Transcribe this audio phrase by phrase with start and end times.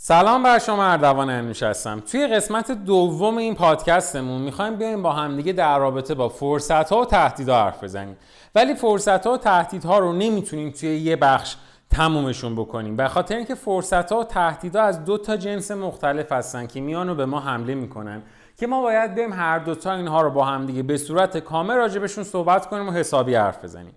[0.00, 2.00] سلام بر شما اردوان انوش هستم.
[2.00, 7.04] توی قسمت دوم این پادکستمون می‌خوایم بیایم با همدیگه در رابطه با فرصت ها و
[7.04, 8.16] تهدیدها حرف بزنیم.
[8.54, 11.56] ولی فرصت ها و تهدیدها رو نمی‌تونیم توی یه بخش
[11.90, 12.96] تمومشون بکنیم.
[12.96, 17.08] به خاطر اینکه فرصت ها و تهدیدها از دو تا جنس مختلف هستن که میان
[17.08, 18.22] و به ما حمله می‌کنن
[18.56, 22.66] که ما باید بریم هر دوتا اینها رو با همدیگه به صورت کامل راجبشون صحبت
[22.66, 23.92] کنیم و حسابی حرف بزنیم.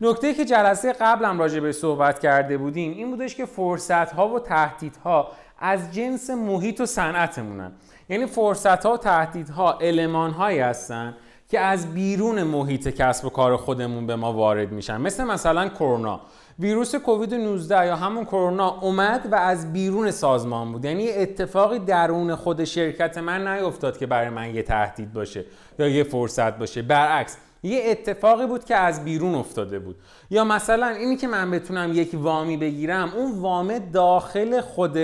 [0.00, 4.38] نکته که جلسه قبلم راجع به صحبت کرده بودیم این بودش که فرصت ها و
[4.38, 5.28] تهدیدها
[5.58, 7.72] از جنس محیط و صنعتمونن.
[8.08, 11.14] یعنی فرصت ها و تهدیدها علمان هایی هستن
[11.48, 15.00] که از بیرون محیط کسب و کار خودمون به ما وارد میشن.
[15.00, 16.20] مثل مثلا کرونا.
[16.58, 20.84] ویروس کووید 19 یا همون کرونا اومد و از بیرون سازمان بود.
[20.84, 25.44] یعنی اتفاقی درون خود شرکت من نیفتاد که برای من یه تهدید باشه
[25.78, 26.82] یا یه فرصت باشه.
[26.82, 29.96] برعکس یه اتفاقی بود که از بیرون افتاده بود.
[30.30, 34.98] یا مثلا اینی که من بتونم یک وامی بگیرم اون وام داخل خود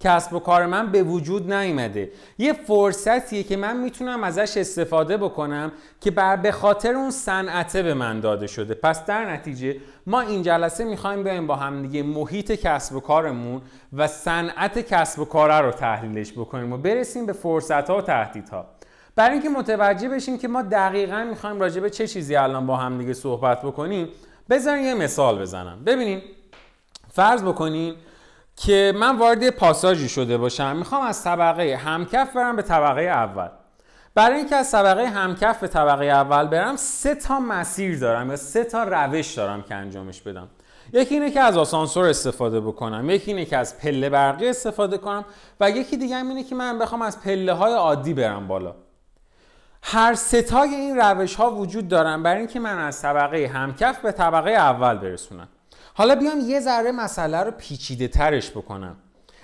[0.00, 5.72] کسب و کار من به وجود نیامده یه فرصتیه که من می‌تونم ازش استفاده بکنم
[6.00, 8.74] که بر به خاطر اون صنعته به من داده شده.
[8.74, 13.62] پس در نتیجه ما این جلسه می‌خوایم بیایم با هم دیگه محیط کسب و کارمون
[13.92, 18.66] و صنعت کسب و کاره رو تحلیلش بکنیم و برسیم به فرصت ها و تهدیدها.
[19.16, 22.98] برای اینکه متوجه بشیم که ما دقیقا می‌خوایم راجع به چه چیزی الان با هم
[22.98, 24.08] دیگه صحبت بکنیم
[24.50, 25.84] بذارین یه مثال بزنم.
[25.86, 26.22] ببینین
[27.12, 27.94] فرض بکنین
[28.62, 33.48] که من وارد پاساژی شده باشم می‌خوام از طبقه همکف برم به طبقه اول.
[34.14, 38.64] برای اینکه از طبقه همکف به طبقه اول برم سه تا مسیر دارم یا سه
[38.64, 40.48] تا روش دارم که انجامش بدم.
[40.92, 45.24] یکی اینه که از آسانسور استفاده بکنم یکی اینه که از پله برقی استفاده کنم
[45.60, 48.74] و یکی دیگه اینه که من بخوام از پله های عادی برم بالا.
[49.82, 54.50] هر ستای این روش ها وجود دارن برای اینکه من از طبقه همکف به طبقه
[54.50, 55.48] اول برسونم.
[56.00, 58.96] حالا بیام یه ذره مسئله رو پیچیده ترش بکنم.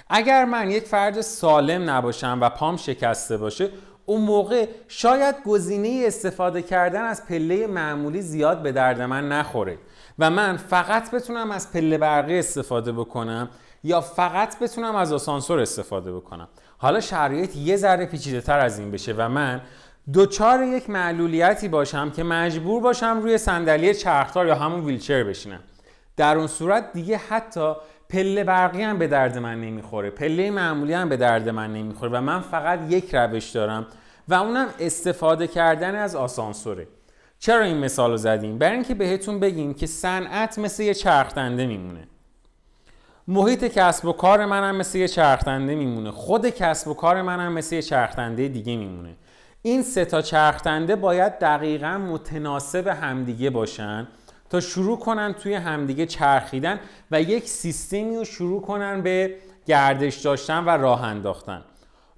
[0.09, 3.71] اگر من یک فرد سالم نباشم و پام شکسته باشه
[4.07, 9.79] اون موقع شاید گزینه استفاده کردن از پله معمولی زیاد به درد من نخوره
[10.19, 13.49] و من فقط بتونم از پله برقی استفاده بکنم
[13.85, 16.49] یا فقط بتونم از آسانسور استفاده بکنم.
[16.79, 19.61] حالا شرایط یه ذره پیچیده تر از این بشه و من
[20.13, 25.61] دوچار یک معلولیتی باشم که مجبور باشم روی صندلی چرخدار یا همون ویلچر بشینم.
[26.17, 27.75] در اون صورت دیگه حتی
[28.09, 30.11] پله برقی هم به درد من نمی‌خوره.
[30.11, 33.87] پله معمولی هم به درد من نمی‌خوره و من فقط یک روش دارم
[34.29, 36.89] و اونم استفاده کردن از آسانسوره.
[37.39, 42.09] چرا این مثال رو زدیم؟ برای اینکه بهتون بگیم که صنعت مثل یه چرخدنده میمونه.
[43.29, 46.11] محیط کسب و کار منم مثل یه چرخدنده میمونه.
[46.11, 49.15] خود کسب و کار منم مثل یه چرخدنده دیگه میمونه.
[49.63, 54.09] این سه تا چرخدنده باید دقیقا متناسب همدیگه باشن.
[54.51, 56.81] تا شروع کنن توی همدیگه چرخیدن
[57.11, 59.37] و یک سیستمی رو شروع کنن به
[59.67, 61.65] گردش داشتن و راه انداختن.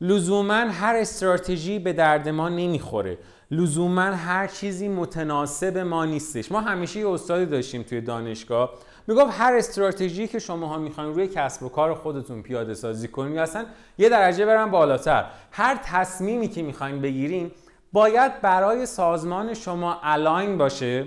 [0.01, 3.19] لزوما هر استراتژی به درد ما نمی‌خوره.
[3.51, 6.53] لزوما هر چیزی متناسب ما نیستش.
[6.53, 8.71] ما همیشه یه استادی داشتیم توی دانشگاه.
[9.07, 13.35] می‌گفت هر استراتژی که شما ها می‌خواین روی کسب و کار خودتون پیاده سازی کنین
[13.35, 13.67] یا اصلا
[13.99, 15.25] یه درجه برن بالاتر.
[15.53, 17.51] هر تصمیمی که می‌خواین بگیرین
[17.93, 21.07] باید برای سازمان شما align باشه.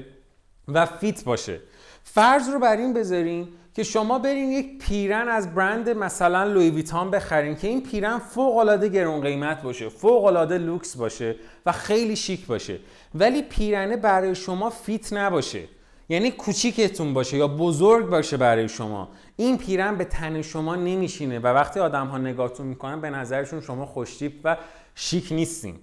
[0.67, 1.59] و fit باشه.
[2.03, 7.11] فرض رو بر این بذارین که شما برین یک پیرن از برند مثلا Louis Vuitton
[7.11, 11.35] بخرین که این پیرن فوق العاده گرون قیمت باشه فوق العاده لوکس باشه
[11.65, 12.79] و خیلی شیک باشه.
[13.15, 15.63] ولی پیرنه برای شما fit نباشه.
[16.09, 19.09] یعنی کوچیکتون باشه یا بزرگ باشه برای شما.
[19.35, 23.85] این پیرن به تن شما نمیشینه و وقتی آدم ها نگاهتون می‌کنن به نظرشون شما
[23.85, 24.57] خوشتیپ و
[24.95, 25.75] شیک نیستین.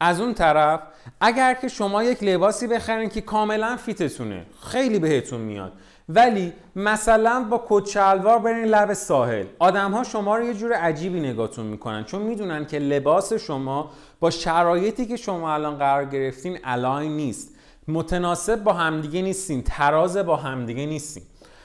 [0.00, 0.80] از اون طرف
[1.20, 5.72] اگر که شما یک لباسی بخرین که کاملا fit تونه خیلی بهتون میاد.
[6.08, 11.20] ولی مثلا با کت شلوار برین لب ساحل آدم ها شما رو یه جور عجیبی
[11.20, 13.90] نگاهتون می‌کنن چون می‌دونن که لباس شما
[14.20, 17.56] با شرایطی که شما الان قرار گرفتین align نیست.
[17.88, 21.22] متناسب با همدیگه نیستین تراز با همدیگه نیستین.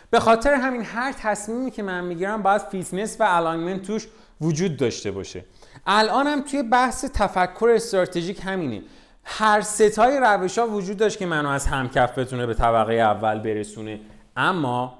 [0.09, 4.07] به خاطر همین هر تصمیمی که من می‌گیرم باید فیتنس و alignment توش
[4.41, 5.45] وجود داشته باشه.
[5.85, 8.81] الان هم توی بحث تفکر استراتژیک همینه.
[9.23, 13.99] هر ستای روش ها وجود داشت که منو از همکف بتونه به طبقه اول برسونه.
[14.35, 14.93] اما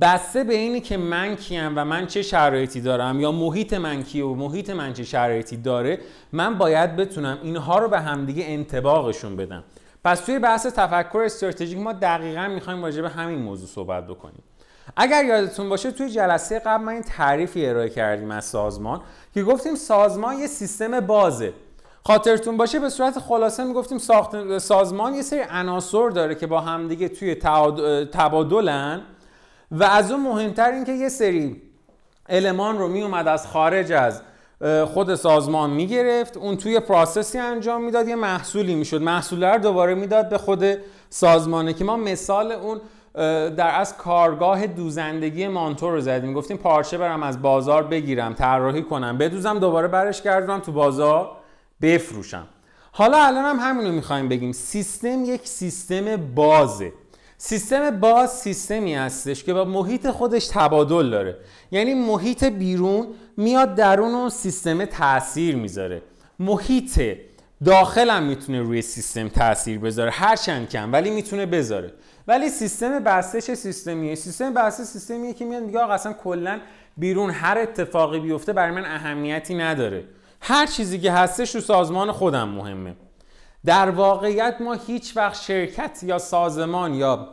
[0.00, 4.24] بسته به اینی که من کیم و من چه شرایطی دارم یا محیط من کیه
[4.24, 5.98] و محیط من چه شرایطی داره
[6.32, 9.64] من باید بتونم اینها رو به همدیگه انتباقشون بدم.
[10.04, 14.42] پس توی بحث تفکر استراتژیک ما دقیقا می‌خوایم راجع به همین موضوع صحبت بکنیم.
[14.96, 19.00] اگر یادتون باشه توی جلسه قبل ما این تعریفی ارائه کردیم از سازمان
[19.34, 21.52] که گفتیم سازمان یه سیستم بازه.
[22.04, 27.08] خاطرتون باشه به صورت خلاصه می‌گفتیم ساخت سازمان یه سری عناصر داره که با همدیگه
[27.08, 27.34] توی
[28.12, 29.02] تبادلن
[29.70, 31.62] و از اون مهمتر اینکه یه سری
[32.28, 34.22] المان رو می اومد از خارج از
[34.86, 36.36] خود سازمان می‌گرفت.
[36.36, 39.02] اون توی پراسسی انجام می‌داد یه محصولی می‌شد.
[39.02, 40.64] محصول رو دوباره می‌داد به خود
[41.10, 42.80] سازمانه که ما مثال اون
[43.14, 46.32] در از کارگاه دوزندگی مانتور رو زدیم.
[46.32, 49.18] گفتیم پارچه برم از بازار بگیرم طراحی کنم.
[49.18, 51.30] بدوزم دوباره برش گردونم تو بازار
[51.82, 52.46] بفروشم.
[52.92, 54.52] حالا الان هم همینو می‌خوایم بگیم.
[54.52, 56.92] سیستم یک سیستم بازه.
[57.36, 61.36] سیستم باز سیستمی هستش که با محیط خودش تبادل داره.
[61.70, 66.02] یعنی محیط بیرون میاد درون اون سیستم تاثیر می‌ذاره.
[66.38, 67.00] محیط
[67.64, 71.92] داخل هم می‌تونه روی سیستم تاثیر بذاره هرچند کم ولی می‌تونه بذاره.
[72.28, 74.14] ولی سیستم بستش سیستمیه.
[74.14, 76.60] سیستم بسته سیستمیه که میاد میگه آقا اصلا کلا
[76.96, 80.04] بیرون هر اتفاقی بیفته برای من اهمیتی نداره.
[80.40, 82.94] هر چیزی که هستش تو سازمان خودم مهمه.
[83.64, 87.28] در واقعیت ما هیچ وقت شرکت یا سازمان یا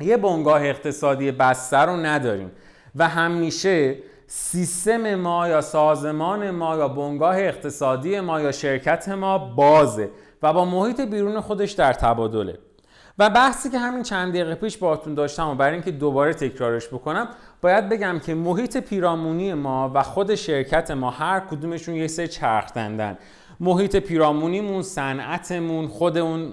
[0.00, 2.50] یه بنگاه اقتصادی بسته رو نداریم.
[2.96, 3.96] و همیشه
[4.30, 10.10] سیستم ما یا سازمان ما یا بنگاه اقتصادی ما یا شرکت ما بازه
[10.42, 12.58] و با محیط بیرون خودش در تبادله.
[13.18, 17.28] و بحثی که همین چند دقیقه پیش باهاتون داشتم و برای اینکه دوباره تکرارش بکنم
[17.62, 23.18] باید بگم که محیط پیرامونی ما و خود شرکت ما هر کدومشون یه سری چرخدندن
[23.60, 26.52] محیط پیرامونیمون صنعتمون خود اون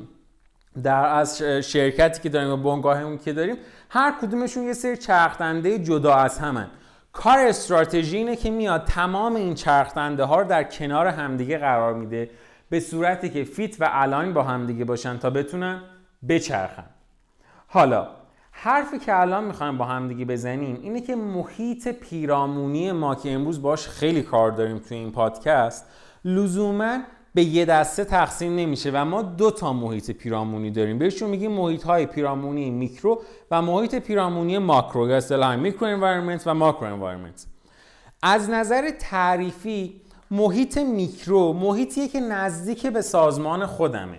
[0.83, 3.56] در از شرکتی که داریم و بنگاهمون که داریم
[3.89, 6.68] هر کدومشون یه سری چرخدنده جدا از همن.
[7.15, 12.29] کار استراتژی اینه که میاد تمام این چرخدنده ها رو در کنار همدیگه قرار میده
[12.69, 15.81] به صورتی که فیت و الان با همدیگه باشن تا بتونن
[16.29, 16.85] بچرخن.
[17.67, 18.07] حالا
[18.51, 23.88] حرفی که الان می‌خوایم با همدیگه بزنیم اینه که محیط پیرامونی ما که امروز باش
[23.88, 25.85] خیلی کار داریم توی این پادکست
[26.25, 26.97] لزوما
[27.36, 30.98] به یه دسته تقسیم نمیشه و ما دو تا محیط پیرامونی داریم.
[30.98, 33.22] بهشون میگیم محیط های پیرامونی میکرو
[33.52, 37.45] و محیط پیرامونی ماکرو یا اصطلاحا micro environment و macro environment
[38.22, 40.02] از نظر تعریفی
[40.32, 44.18] محیط میکرو محیطیه که نزدیک به سازمان خودمه.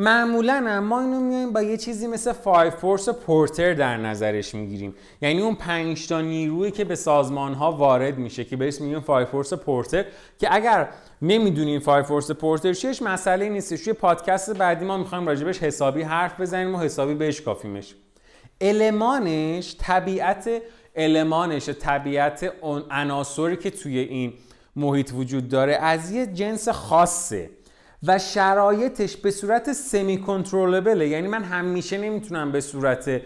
[0.00, 4.94] معمولا ما اینو میایم با یه چیزی مثل five forces Porter در نظرش می‌گیریم.
[5.22, 9.26] یعنی اون پنج تا نیرویی که به سازمان ها وارد میشه که بهش میگیم five
[9.26, 10.04] forces Porter
[10.38, 10.88] که اگر
[11.22, 13.84] نمی‌دونین five forces Porter چیش مسئله نیستش.
[13.84, 17.94] توی پادکست بعدی ما می‌خوایم راجبش حسابی حرف بزنیم و حسابی بشکافیمش
[18.60, 20.50] المانش طبیعت
[20.96, 22.52] المانش طبیعت
[22.90, 24.32] عناصری که توی این
[24.76, 27.50] محیط وجود داره از یه جنس خاصه.
[28.06, 33.20] و شرایطش به صورت سمی کنترلبله یعنی من همیشه نمی‌تونم به صورت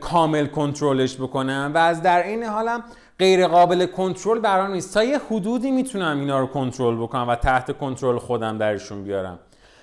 [0.00, 2.84] کامل کنترلش بکنم و از در این حالم
[3.18, 4.94] غیر قابل کنترل برام نیست.
[4.94, 9.38] تا یه حدودی می‌تونم اینا رو کنترل بکنم و تحت کنترل خودم درشون بیارم.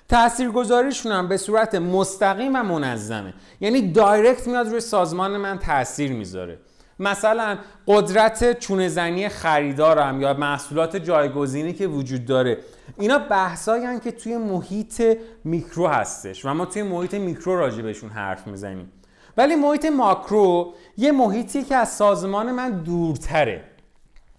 [0.09, 3.33] تاثیرگذاریشون به صورت مستقیم و منظمه.
[3.61, 6.57] یعنی دایرکت میاد روی سازمان من تاثیر می‌ذاره.
[6.99, 7.57] مثلا
[7.87, 12.57] قدرت چونه زنی خریدارم یا محصولات جایگزینی که وجود داره
[12.97, 15.03] اینا بحثایی که توی محیط
[15.43, 18.91] میکرو هستش و ما توی محیط میکرو راجع بهشون حرف می‌زنیم.
[19.37, 23.63] ولی محیط ماکرو یه محیطی که از سازمان من دورتره.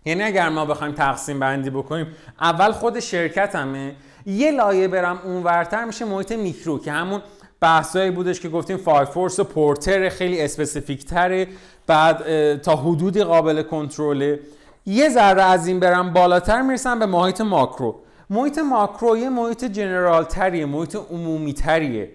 [0.04, 2.06] یعنی اگر ما بخوایم تقسیم بندی بکنیم
[2.40, 3.94] اول خود شرکتمه
[4.26, 7.22] یه لایه برم اونورتر میشه محیط میکرو که همون
[7.60, 11.48] بحثایی بودش که گفتیم five forces Porter خیلی specific تره
[11.86, 14.40] بعد تا حدودی قابل کنترله.
[14.86, 18.00] یه ذره از این برم بالاتر می‌رسم به محیط ماکرو.
[18.30, 22.10] محیط ماکرو یه محیط general تریه محیط عمومی تریه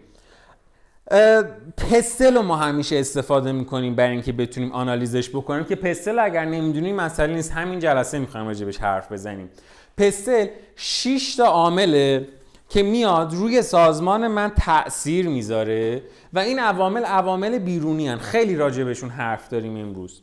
[1.78, 6.96] PESTEL رو ما همیشه استفاده می‌کنیم برای اینکه بتونیم آنالیزش بکنیم که PESTEL اگر نمی‌دونیم
[6.96, 7.52] مسئله نیست.
[7.52, 9.50] همین جلسه می‌خوایم راجبش حرف بزنیم.
[9.98, 12.28] پستل 6 تا عامله
[12.70, 16.04] که میاد روی سازمان من تاثیر می‌ذاره
[16.34, 18.18] و این عوامل عوامل بیرونی هن.
[18.18, 20.22] خیلی راجبشون حرف داریم امروز.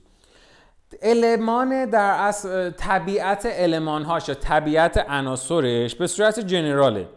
[1.02, 7.08] المان در از طبیعت المانهاش یا طبیعت عناصرش به صورت جنراله.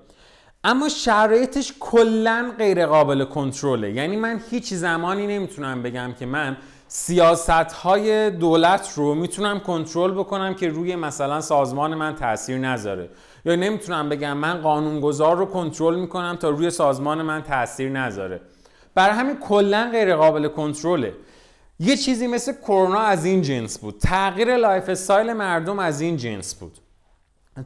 [0.64, 3.92] اما شرایطش کلا غیر قابل کنترله.
[3.92, 10.54] یعنی من هیچ زمانی نمی‌تونم بگم که من سیاست های دولت رو می‌تونم کنترل بکنم
[10.54, 13.10] که روی مثلا سازمان من تاثیر نذاره.
[13.46, 18.42] یا نمی‌تونم بگم من قانونگذار رو کنترل می‌کنم تا روی سازمان من تاثیر نذاره.
[18.96, 21.14] برای همین کلا غیر قابل کنترله.
[21.82, 23.98] یه چیزی مثل کرونا از این جنس بود.
[24.00, 26.78] تغییر lifestyle مردم از این جنس بود.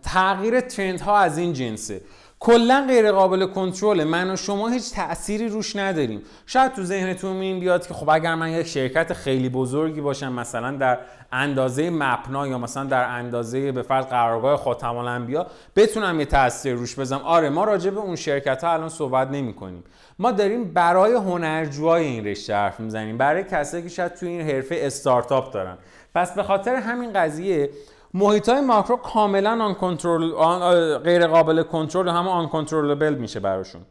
[0.03, 2.01] تغییر trend ها از این جنسه.
[2.39, 6.21] کلا غیر قابل کنترل من و شما هیچ تأثیری روش نداریم.
[6.45, 10.71] شاید تو ذهنتون این بیاد که خب اگر من یک شرکت خیلی بزرگی باشم مثلا
[10.71, 10.99] در
[11.31, 16.99] اندازه مپنا یا مثلا در اندازه به فرض قرارگاه خاتم الانبیا بتونم یه تاثیر روش
[16.99, 19.83] بزنم آره ما راجع به اون شرکت ها الان صحبت نمی کنیم
[20.19, 23.17] ما داریم برای هنرجوهای این رشته حرف می‌زنیم.
[23.17, 25.77] برای کسایی که شاید توی این حرفه استارتاپ دارن.
[26.15, 27.69] پس به خاطر همین قضیه
[28.15, 33.81] محیط های ماکرو کاملا آن کنترل غیر قابل کنترل هم آن کنترلبل میشه براشون.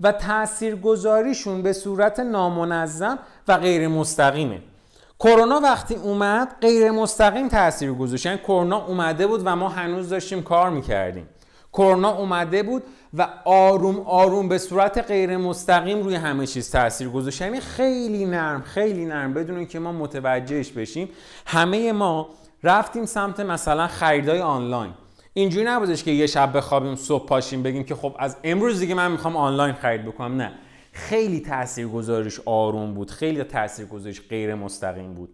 [0.00, 4.62] و تاثیرگذاریشون به صورت نامنظم و غیر مستقیمه.
[5.20, 8.26] کرونا وقتی اومد غیر مستقیم تاثیر گذاشت.
[8.26, 11.28] یعنی کرونا اومده بود و ما هنوز داشتیم کار می‌کردیم.
[11.72, 12.82] کرونا اومده بود
[13.14, 17.40] و آروم آروم به صورت غیر مستقیم روی همه چیز تاثیر گذاشت.
[17.40, 19.34] یعنی خیلی نرم خیلی نرم.
[19.34, 21.08] بدون که ما متوجهش بشیم
[21.46, 22.28] همه ما
[22.64, 24.92] رفتیم سمت مثلا خریدای آنلاین.
[25.34, 29.12] اینجوری نبودش که یه شب بخوابیم صبح پاشیم بگیم که خب از امروز دیگه من
[29.12, 30.36] می‌خوام آنلاین خرید بکنم.
[30.36, 30.52] نه.
[30.92, 35.30] خیلی تاثیرگذاریش آروم بود خیلی تاثیرگذاریش غیر مستقیم بود.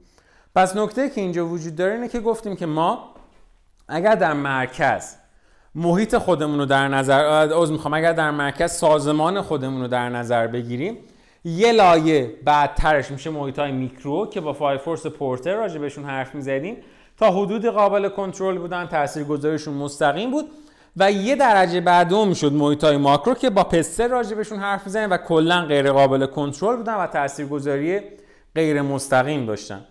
[0.55, 3.15] پس نکته که اینجا وجود داره اینه که گفتیم که ما
[3.89, 5.15] اگر در مرکز
[5.75, 10.47] محیط خودمون رو در نظر عذر می‌خوام اگر در مرکز سازمان خودمون رو در نظر
[10.47, 10.97] بگیریم
[11.45, 16.35] یه لایه بعدترش میشه محیط های میکرو که با five forces Porter راجع بهشون حرف
[16.35, 16.77] می‌زدیم.
[17.19, 20.51] تا حدود قابل کنترل بودن تاثیرگذاریشون مستقیم بود
[20.97, 25.17] و یه درجه بعدم می‌شد محیط های ماکرو که با پستر راجبشون حرف می‌زنیم و
[25.17, 28.01] کلا غیر قابل کنترل بودن و تاثیرگذاری
[28.55, 29.85] غیر مستقیم داشتن.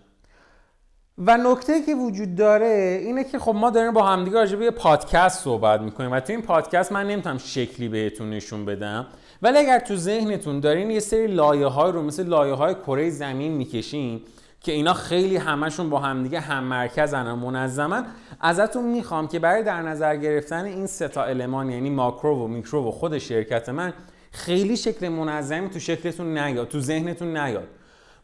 [1.17, 5.43] و نکته که وجود داره اینه که خب ما داریم با همدیگه راجع به پادکست
[5.43, 9.07] صحبت می‌کنیم و تو این پادکست من نمی‌تونم شکلی بهتون نشون بدم
[9.41, 13.51] ولی اگر تو ذهنتون دارین یه سری لایه های رو مثل لایه های کره زمین
[13.51, 14.21] می‌کشین
[14.61, 18.05] که اینا خیلی همشون با همدیگه هم مرکزن و منظمن.
[18.41, 22.87] ازتون می‌خوام که برای در نظر گرفتن این سه تا المان یعنی ماکرو و میکرو
[22.87, 23.93] و خود شرکت من
[24.31, 27.67] خیلی شکل منظمی تو شکلتون نیاد تو ذهنتون نیاد.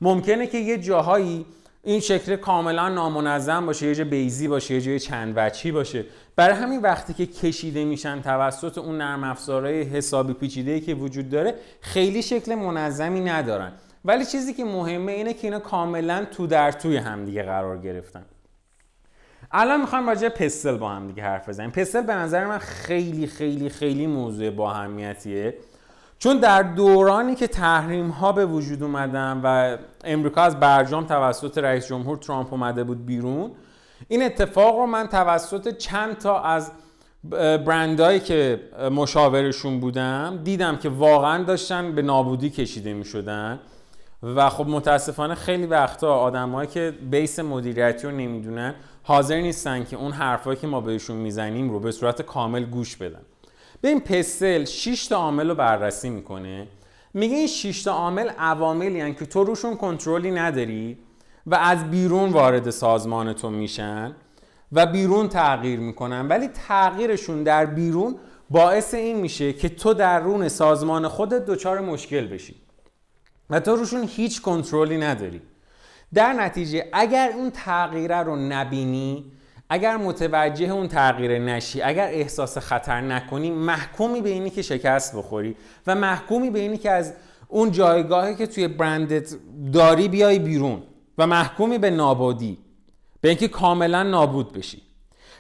[0.02, 1.46] ممکنه که یه جاهایی
[1.84, 6.06] این شکل کاملا نامنظم باشه یه جا بیزی باشه یه جای چند وچی باشه.
[6.36, 11.56] برای همین وقتی که کشیده میشن توسط اون نرم افزارهای حسابی پیچیده که وجود داره
[11.82, 13.72] خیلی شکل منظمی ندارن.
[14.06, 18.26] ولی چیزی که مهمه اینه که اینا کاملا تو در توی همدیگه قرار گرفتن.
[19.52, 21.72] الان می‌خوام راجع پستل با هم دیگه حرف بزنیم.
[21.72, 25.58] پستل به نظر من خیلی خیلی خیلی موضوع با اهمیتیه.
[26.20, 31.88] چون در دورانی که تحریم ها به وجود اومدن و امریکا از برجام توسط رئیس
[31.88, 33.52] جمهور ترامپ اومده بود بیرون
[34.08, 36.72] این اتفاق رو من توسط چند تا از
[37.66, 38.60] برندهایی که
[38.92, 43.60] مشاورشون بودم دیدم که واقعا داشتن به نابودی کشیده می شدن
[44.24, 50.12] و خب متاسفانه خیلی وقتا آدمایی که بیس مدیریتی رو نمی‌دونن حاضر نیستن که اون
[50.12, 53.22] حرفایی که ما بهشون می‌زنیم رو به صورت کامل گوش بدن.
[53.82, 56.68] به این پسل 6 تا عامل رو بررسی می‌کنه.
[57.14, 60.98] میگه این 6 تا عامل عواملی که تو روشون کنترلی نداری
[61.46, 64.16] و از بیرون وارد سازمان تو میشن
[64.72, 68.16] و بیرون تغییر می‌کنن ولی تغییرشون در بیرون
[68.50, 72.63] باعث این میشه که تو درون سازمان خودت دچار مشکل بشی.
[73.50, 75.42] و تو روشون هیچ کنترلی نداری.
[76.14, 79.32] در نتیجه اگر اون تغییره رو نبینی
[79.70, 85.56] اگر متوجه اون تغییر نشی اگر احساس خطر نکنی محکومی به اینی که شکست بخوری
[85.88, 87.14] و محکومی به اینی که از
[87.48, 89.36] اون جایگاهی که توی برندت
[89.74, 90.84] داری بیای بیرون
[91.18, 92.58] و محکومی به نابودی
[93.22, 94.82] به اینکه کاملا نابود بشی.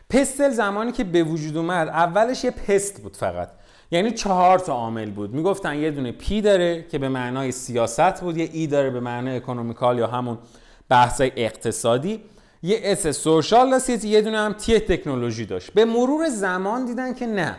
[0.10, 3.50] پستل زمانی که به وجود اومد اولش یه پست بود فقط.
[3.94, 5.34] یعنی چهار تا عامل بود.
[5.34, 9.36] می‌گفتن یه دونه پی داره که به معنای سیاست بود یه ای داره به معنای
[9.36, 10.38] اکونومیکال یا همون
[10.90, 12.22] بحث اقتصادی.
[12.64, 15.74] یه S social داشت یه دونه هم T technology داشت.
[15.74, 17.56] به مرور زمان دیدن که نه.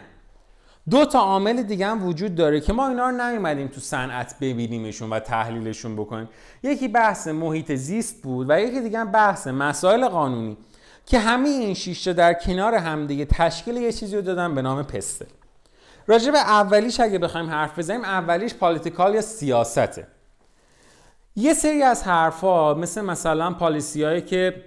[0.90, 5.10] دو تا عامل دیگه هم وجود داره که ما اینا رو نیومدیم تو صنعت ببینیمشون
[5.10, 6.28] و تحلیلشون بکنیم.
[6.62, 10.56] یکی بحث محیط زیست بود و یکی دیگه هم بحث مسائل قانونی
[11.06, 14.82] که همه این شیش تا در کنار همدیگه تشکیل یه چیزی رو دادن به نام
[14.82, 15.26] PESTEL
[16.06, 20.06] راجع اولیش اگه بخوایم حرف بزنیم اولیش political یا سیاسته.
[21.36, 24.64] یه سری از حرفا مثل مثلا policy هایی که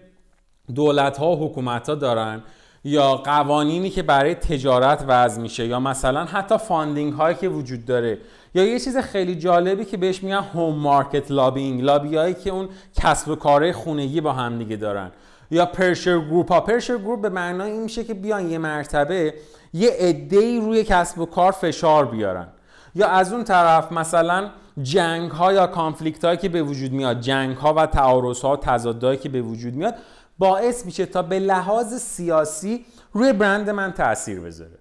[0.75, 2.44] دولت ها و حکومت ها دارن
[2.84, 8.17] یا قوانینی که برای تجارت وضع میشه یا مثلا حتی funding هایی که وجود داره
[8.53, 12.70] یا یه چیز خیلی جالبی که بهش میگن home market lobbying لابی هایی که اون
[12.96, 15.12] کسب و کارهای خونگی با هم دیگه دارن.
[15.51, 16.62] یا pressure group ها.
[16.62, 19.34] pressure group به معنای این میشه که بیان یه مرتبه
[19.74, 22.48] یه عده‌ای روی کسب و کار فشار بیارن.
[22.96, 24.50] یا از اون طرف مثلا
[24.82, 29.18] جنگ ها یا کانفلیکت هایی که به وجود میاد جنگ ها و تعارض ها تضادهایی
[29.18, 29.96] که به وجود میاد
[30.38, 34.80] باعث میشه تا به لحاظ سیاسی روی برند من تاثیر بذاره.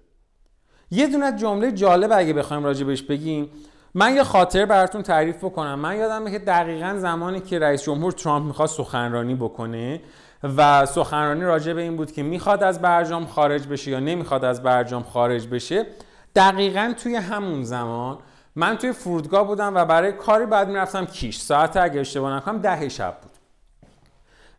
[0.91, 3.49] یه دونه جمله جالب اگه بخوایم راجع بهش بگیم.
[3.93, 5.79] من یه خاطر براتون تعریف بکنم.
[5.79, 10.01] من یادمه که دقیقا زمانی که رئیس جمهور ترامپ می‌خواست سخنرانی بکنه
[10.43, 14.63] و سخنرانی راجع به این بود که می‌خواد از برجام خارج بشه یا نمی‌خواد از
[14.63, 15.85] برجام خارج بشه.
[16.35, 18.17] دقیقا توی همون زمان
[18.55, 21.37] من توی فرودگاه بودم و برای کاری بعد می‌رفتم کیش.
[21.37, 23.31] ساعت اگه اشتباه نکنم ده شب بود.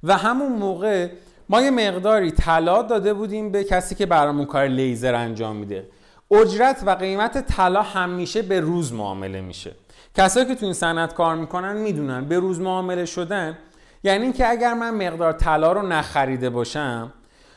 [0.02, 1.08] و همون موقع
[1.48, 5.88] ما یه مقداری طلا داده بودیم به کسی که برامون کار لیزر انجام میده.
[6.30, 9.72] اجرت و قیمت طلا همیشه به روز معامله میشه.
[10.16, 12.24] کسایی که تو این صنعت کار می‌کنن می‌دونن.
[12.24, 13.58] به روز معامله شدن
[14.08, 17.12] یعنی اینکه اگر من مقدار طلا رو نخریده باشم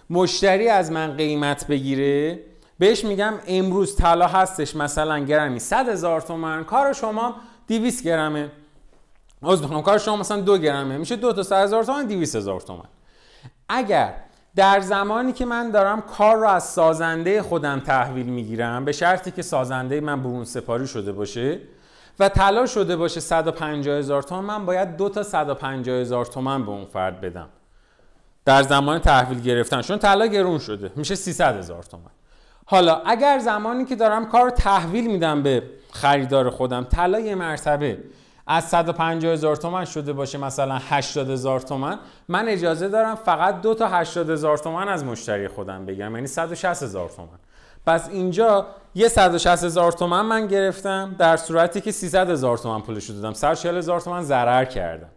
[0.10, 2.40] مشتری از من قیمت بگیره
[2.80, 7.36] بهش میگم امروز طلا هستش مثلا گرمی 100 هزار تومن کار شما
[7.68, 8.52] 200 گرمه.
[9.44, 12.62] از بخوام کار شما مثلا دو گرمه میشه دو تا 100 هزار تومن 200 هزار
[12.62, 12.90] تومن.
[13.70, 14.14] اگر
[14.56, 19.42] در زمانی که من دارم کار رو از سازنده خودم تحویل می‌گیرم به شرطی که
[19.42, 21.60] سازنده من برون سپاری شده باشه
[22.20, 26.72] و طلا شده باشه 150 هزار تومن من باید دو تا 150 هزار تومن به
[26.72, 27.50] اون فرد بدم.
[28.46, 29.82] در زمان تحویل گرفتن.
[29.82, 30.92] چون طلا گرون شده.
[30.96, 32.12] میشه 300 هزار تومن
[32.66, 37.98] حالا اگر زمانی که دارم کار تحویل میدم به خریدار خودم طلا یه مرتبه
[38.48, 43.74] از 150 هزار تومن شده باشه مثلا 80 هزار تومن من اجازه دارم فقط دو
[43.74, 46.16] تا 80 هزار تومن از مشتری خودم بگیرم.
[46.16, 47.40] یعنی 160 هزار تومن
[47.86, 53.10] پس اینجا یه 160 هزار تومن من گرفتم در صورتی که 300 هزار تومن پولش
[53.10, 53.34] دادم.
[53.34, 55.10] 140 هزار تومن ضرر کردم.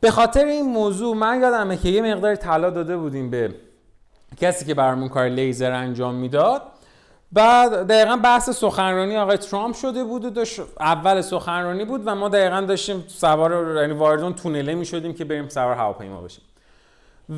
[0.00, 3.54] به خاطر این موضوع من یادمه که یه مقدار طلا داده بودیم به
[4.40, 6.62] کسی که برامون کار لیزر انجام می‌داد.
[7.32, 12.28] بعد دقیقا بحث سخنرانی آقای ترامپ شده بود و داشت اول سخنرانی بود و ما
[12.28, 16.44] دقیقا داشتیم سوار یعنی وارد اون تونله می شدیم که بریم سوار هواپیما بشیم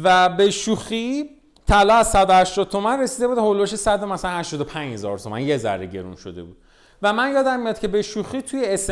[0.03, 1.31] و به شوخی
[1.69, 6.17] طلا از 180 تومن رسیده بود هولوش 100 مثلا 85 هزار تومن یه ذره گرون
[6.17, 6.57] شده بود.
[7.03, 8.91] و من یادم میاد که به شوخی توی اس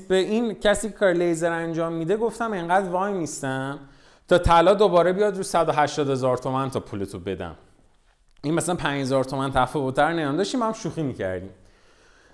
[0.00, 3.78] به این کسی که کار لیزر انجام میده گفتم انقدر وای میستم
[4.28, 7.56] تا طلا دوباره بیاد رو 180 هزار تومن تا پولتو بدم.
[8.42, 11.50] این مثلا 5000 تومن تفاوتر نیام داشتیم هم شوخی می‌کردیم.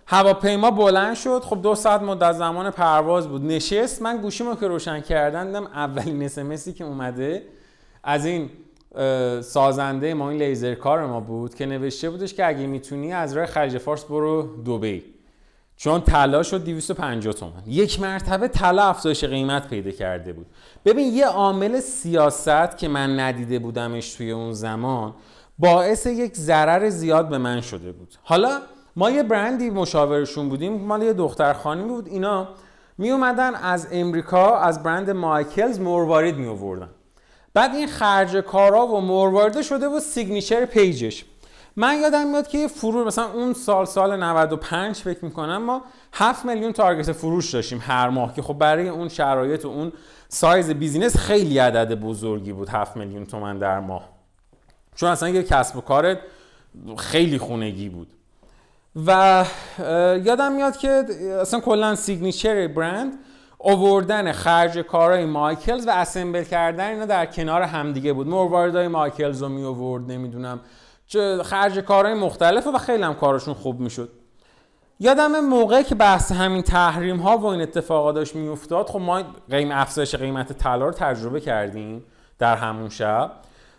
[0.06, 1.42] هواپیما بلند شد.
[1.42, 3.44] خب دو ساعت مدت زمان پرواز بود.
[3.44, 4.02] نشست.
[4.02, 7.42] من گوشیمو که روشن کردن دیدم اولین اسمسی که اومده
[8.04, 8.50] از این
[9.40, 13.46] سازنده ما این لیزر کار ما بود که نوشته بودش که اگه می‌تونی از راه
[13.46, 15.04] خلیج فارس برو دبی.
[15.76, 20.46] چون طلا شد 250 تومن یک مرتبه طلا افزایش قیمت پیدا کرده بود.
[20.84, 25.14] ببین یه عامل سیاست که من ندیده بودمش توی اون زمان
[25.58, 28.14] باعث یک ضرر زیاد به من شده بود.
[28.22, 28.60] حالا
[28.96, 32.48] ما یه برندی مشاورشون بودیم مال یه دختر خانمی بود اینا
[32.98, 36.88] می اومدن از امریکا از برند مایکلز مروارید می آوردن
[37.54, 41.24] بعد این خرج کارا و مرواریده شده بود signature page ش.
[41.76, 46.72] من یادم میاد که فروش مثلا اون سال سال 95 فکر می‌کنم ما 7 میلیون
[46.72, 49.92] target فروش داشتیم هر ماه که خب برای اون شرایط و اون
[50.28, 54.08] سایز business خیلی عدد بزرگی بود 7 میلیون تومن در ماه.
[54.94, 56.16] چون اصلا یه کسب و کار
[56.98, 58.08] خیلی خونگی بود.
[59.06, 59.44] و
[60.24, 61.04] یادم میاد که
[61.40, 63.12] اصلا کلا signature برند
[63.62, 68.26] اووردن خرج کارهای مایکلز و assemble کردن اینا در کنار همدیگه بود.
[68.26, 70.60] مرواریدهای مایکلز رو می اوورد نمی‌دونم.
[71.44, 74.08] خرج کارهای مختلفه و خیلی هم کارشون خوب می‌شد
[75.00, 79.70] یادم موقعی که بحث همین تحریم ها و این اتفاقا داشت میافتاد خب ما قیم
[79.72, 82.04] افزایش قیمت طلا رو تجربه کردیم
[82.38, 83.32] در همون شب.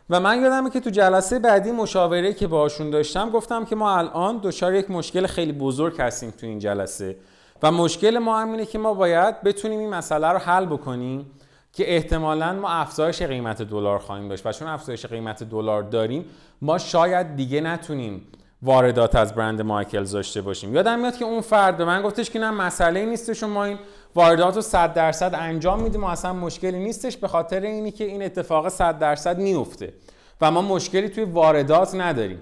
[0.10, 4.40] و من یادمه که تو جلسه بعدی مشاوره که باشون داشتم گفتم که ما الان
[4.44, 7.16] دچار یک مشکل خیلی بزرگ هستیم تو این جلسه.
[7.64, 11.26] و مشکل ما هم اینه که ما باید بتونیم این مسئله رو حل بکنیم
[11.74, 14.46] که احتمالا ما افزایش قیمت دلار خواهیم داشت.
[14.46, 16.26] و چون افزایش قیمت دلار داریم
[16.62, 18.28] ما شاید دیگه نتونیم
[18.62, 20.76] واردات از برند مایکلز داشته باشیم.
[20.76, 23.80] یادم میاد که اون فرد به من گفتش که نه مسئله نیستش و ما این
[24.16, 28.24] واردات رو 100 درصد انجام میدیم و اصلا مشکلی نیستش به خاطر اینی که این
[28.24, 29.94] اتفاق 100 درصد میفته
[30.42, 32.42] و ما مشکلی توی واردات نداریم.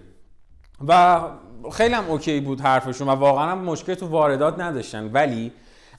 [0.87, 1.21] و
[1.69, 5.11] خیلی هم اوکی بود حرفشون و واقعا هم مشکلی تو واردات نداشتن.
[5.13, 5.51] ولی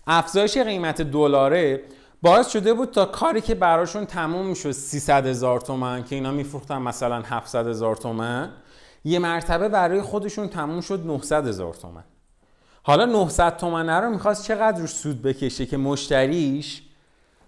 [0.07, 1.81] افزایش قیمت دلاره
[2.23, 6.79] باعث شده بود تا کاری که براشون تموم می‌شد 300 هزار تومن که اینا میفروختن
[6.79, 8.51] مثلا 700 هزار تومن
[9.05, 12.05] یه مرتبه برای خودشون تموم شد 900 هزار تومن.
[12.83, 16.83] حالا 900 تومنه رو می‌خواست چقدر روش سود بکشه که مشتریش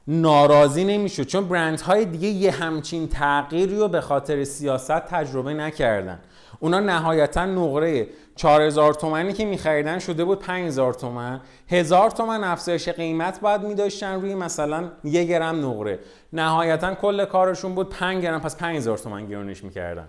[0.09, 6.19] ناراضی نمی‌شد؟ چون برندهای دیگه یه همچین تغییری رو به خاطر سیاست تجربه نکردن.
[6.65, 11.41] اونا نهایتا نقره 4000 تومنی که میخریدن شده بود 5000 تومن.
[11.69, 15.99] هزار تومن افزایش قیمت باید میداشتن روی مثلا یه گرم نقره.
[16.33, 20.09] نهایتا کل کارشون بود 5 گرم پس 5000 تومن گرونش می‌کردن.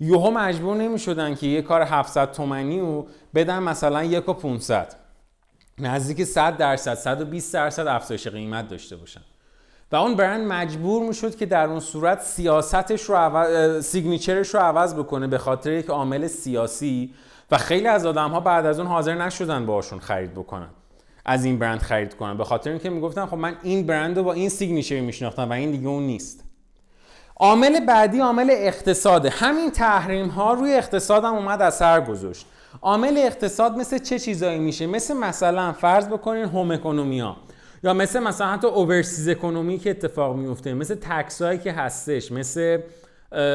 [0.00, 4.94] یهو مجبور نمی‌شدن که یه کار 700 تومنی رو بدن مثلا یک و 500
[5.78, 9.20] نزدیک 100 درصد 120 درصد افزایش قیمت داشته باشن.
[9.92, 13.86] و اون برند مجبور می‌شد که در اون صورت سیاستش رو عوض...
[13.86, 17.14] signature ش رو عوض بکنه به خاطر یک عامل سیاسی
[17.50, 20.68] و خیلی از آدم ها بعد از اون حاضر نشدن باشون خرید بکنن
[21.24, 22.36] از این برند خرید کنن.
[22.36, 25.70] به خاطر اینکه می‌گفتن خب من این برند رو با این signature میشناختم و این
[25.70, 26.44] دیگه اون نیست.
[27.36, 29.30] عامل بعدی عامل اقتصاده.
[29.30, 32.46] همین تحریم ها روی اقتصاد هم اومد اثر گذاشت.
[32.82, 37.36] عامل اقتصاد مثل چه چیزایی میشه؟ مثل مثلا فرض بکنین هوم اکونومیا
[37.82, 42.80] یا مثل مثلا حتی اوورسیز اکونومی که اتفاق میفته مثل تکس هایی که هستش مثل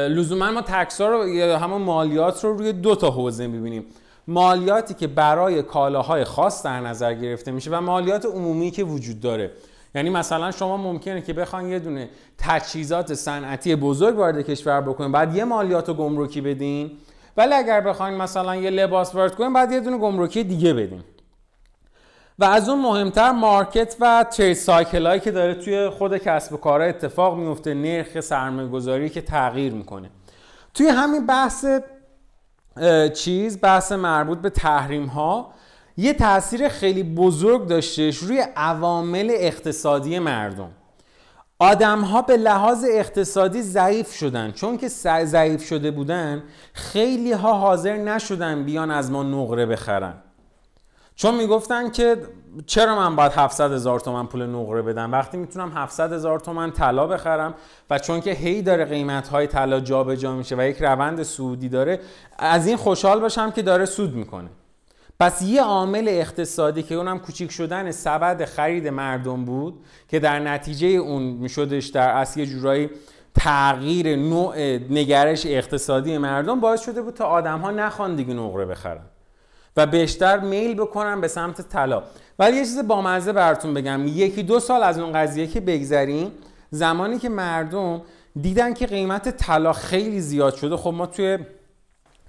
[0.08, 3.84] لزوما ما تکس ها رو یا همون مالیات رو روی دو تا حوزه می‌بینیم.
[4.28, 9.50] مالیاتی که برای کالاهای خاص در نظر گرفته میشه و مالیات عمومی که وجود داره.
[9.94, 12.08] یعنی مثلا شما ممکنه که بخواین یه دونه
[12.38, 16.90] تجهیزات صنعتی بزرگ وارد کشور بکنین بعد یه مالیات و گمرکی بدین
[17.36, 21.02] ولی اگر بخواین مثلا یه لباس وارد کنین بعد یه دونه گمرکی دیگه بدین.
[22.38, 26.56] و از اون مهمتر مارکت و ترید سایکل هایی که داره توی خود کسب و
[26.56, 30.10] کارها اتفاق میفته نرخ سرمایه گذاری که تغییر می‌کنه.
[30.74, 31.66] توی همین بحث
[33.14, 35.52] چیز بحث مربوط به تحریم ها
[35.96, 40.70] یه تاثیر خیلی بزرگ داشتش روی عوامل اقتصادی مردم.
[41.58, 44.52] آدم ها به لحاظ اقتصادی ضعیف شدن.
[44.52, 50.14] چون که ضعیف شده بودن خیلی ها حاضر نشدن بیان از ما نقره بخرن.
[51.16, 52.16] چون می‌گفتن که
[52.66, 57.06] چرا من باید 700 هزار تومن پول نقره بدم؟ وقتی می‌تونم 700 هزار تومن طلا
[57.06, 57.54] بخرم
[57.90, 62.00] و چون که هی داره قیمت های طلا جابجا میشه و یک روند سودی داره
[62.38, 64.48] از این خوشحال باشم که داره سود می‌کنه.
[65.20, 70.86] پس یه عامل اقتصادی که اونم کوچیک شدن سبد خرید مردم بود که در نتیجه
[70.86, 72.90] اون میشدش در اصل یه جورایی
[73.34, 74.56] تغییر نوع
[74.90, 79.04] نگرش اقتصادی مردم باعث شده بود تا آدم ها نخوان دیگه نقره بخرن.
[79.76, 82.02] و بیشتر میل بکنن به سمت طلا.
[82.38, 84.06] ولی یه چیز بامزه براتون بگم.
[84.06, 86.32] یکی دو سال از اون قضیه که بگذریم
[86.70, 88.02] زمانی که مردم
[88.40, 91.38] دیدن که قیمت طلا خیلی زیاد شده خب ما توی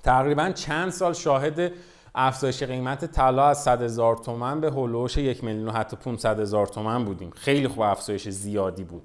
[0.04, 1.72] تقریبا چند سال شاهد
[2.16, 6.68] افزایش قیمت طلا از 100 هزار تومن به هولوش یک میلیون و حتی 500 هزار
[6.68, 7.32] تومن بودیم.
[7.36, 9.02] خیلی خوب افزایش زیادی بود.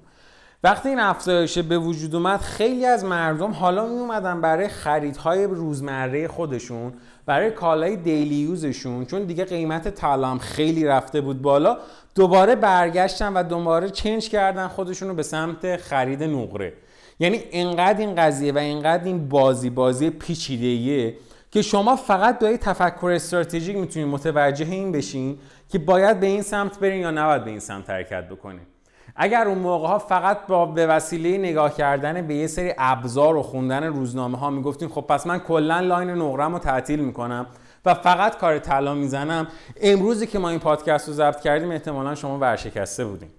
[0.63, 6.27] وقتی این افزایش به وجود اومد خیلی از مردم حالا می اومدن برای خریدهای روزمره
[6.27, 6.93] خودشون
[7.25, 11.77] برای کالای دیلی یوزشون چون دیگه قیمت طلا خیلی رفته بود بالا
[12.15, 16.73] دوباره برگشتن و دوباره چنج کردن خودشون رو به سمت خرید نقره.
[17.19, 21.15] یعنی انقدر این قضیه و انقدر این بازی بازی پیچیده‌ایه
[21.51, 25.37] که شما فقط با تفکر استراتژیک می‌تونید متوجه این بشین
[25.69, 28.72] که باید به این سمت برین یا نباید به این سمت حرکت بکنید
[29.15, 33.43] اگر اون موقع ها فقط با به وسیله نگاه کردن به یه سری ابزار و
[33.43, 37.45] خوندن روزنامه ها می‌گفتیم خب پس من کلا لاین نقرم رو تعطیل می‌کنم
[37.85, 39.47] و فقط کار طلا می‌زنم.
[39.81, 43.29] امروزی که ما این پادکست رو ضبط کردیم احتمالا شما ورشکسته بودیم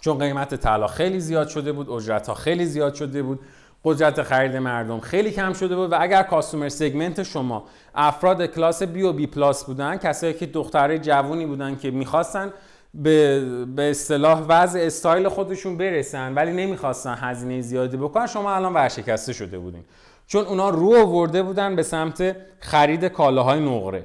[0.00, 3.40] چون قیمت طلا خیلی زیاد شده بود اجرت ها خیلی زیاد شده بود
[3.84, 9.02] قدرت خرید مردم خیلی کم شده بود و اگر customer segment شما افراد کلاس B
[9.02, 12.52] و B plus بودن کسایی که دختره جوونی بودن که می‌خواستن
[12.94, 18.26] به به اصطلاح وضع استایل خودشون برسن ولی نمی‌خواستن هزینه زیادی بکنن.
[18.26, 19.84] شما الان ورشکسته شده بودین.
[20.26, 24.04] چون اونا رو آورده بودن به سمت خرید کالاهای نقره.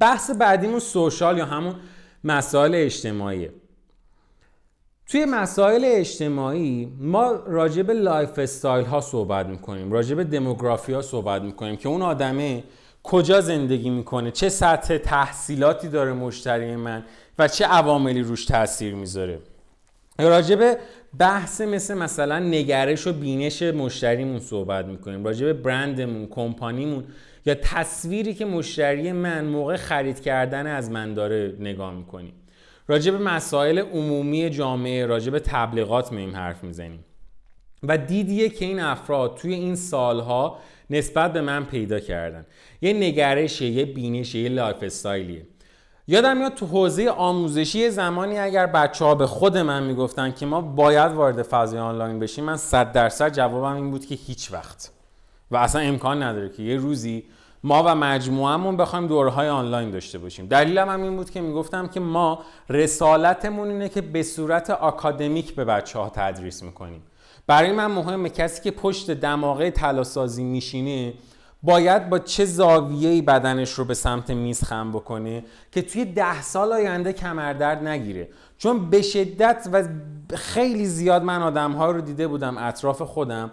[0.00, 1.74] بحث بعدیمون social یا همون
[2.24, 3.52] مسائل اجتماعیه
[5.06, 11.42] توی مسائل اجتماعی ما راجع به lifestyle ها صحبت می‌کنیم راجع به دموگرافی ها صحبت
[11.42, 12.64] می‌کنیم که اون آدمه
[13.02, 17.04] کجا زندگی می‌کنه؟ چه سطح تحصیلاتی داره مشتری من
[17.38, 19.38] و چه عواملی روش تاثیر می‌ذاره؟
[20.18, 20.78] راجع به
[21.18, 25.24] بحث مثل مثلا نگرش و بینش مشتریمون صحبت می‌کنیم.
[25.24, 27.04] راجع به برندمون کمپانیمون
[27.46, 32.32] یا تصویری که مشتری من موقع خرید کردن از من داره نگاه می‌کنیم.
[32.88, 37.04] راجع به مسائل عمومی جامعه راجع به تبلیغات میم حرف می‌زنیم.
[37.82, 40.58] و دیدیه که این افراد توی این سالها
[40.90, 42.46] نسبت به من پیدا کردن.
[42.82, 45.46] یه نگرشه یه بینشه یه lifestyle یه.
[46.10, 50.60] یادم میاد تو حوزه آموزشی زمانی اگر بچه ها به خود من می‌گفتن که ما
[50.60, 54.92] باید وارد فضای آنلاین بشیم من صد درصد جوابم این بود که هیچ وقت.
[55.50, 57.24] و اصلا امکان نداره که یه روزی
[57.64, 60.46] ما و مجموعهمون بخوایم دوره های آنلاین داشته باشیم.
[60.46, 65.64] دلیلم هم این بود که می‌گفتم که ما رسالتمون اینه که به صورت آکادمیک به
[65.64, 67.02] بچه ها تدریس می‌کنیم.
[67.48, 71.14] برای من مهمه کسی که پشت دماغه تلاسازی میشینه
[71.62, 76.72] باید با چه زاویه‌ای بدنش رو به سمت میز خم بکنه که توی ده سال
[76.72, 78.28] آینده کمردرد نگیره.
[78.58, 79.84] چون به شدت و
[80.36, 83.50] خیلی زیاد من آدم ها رو دیده بودم اطراف خودم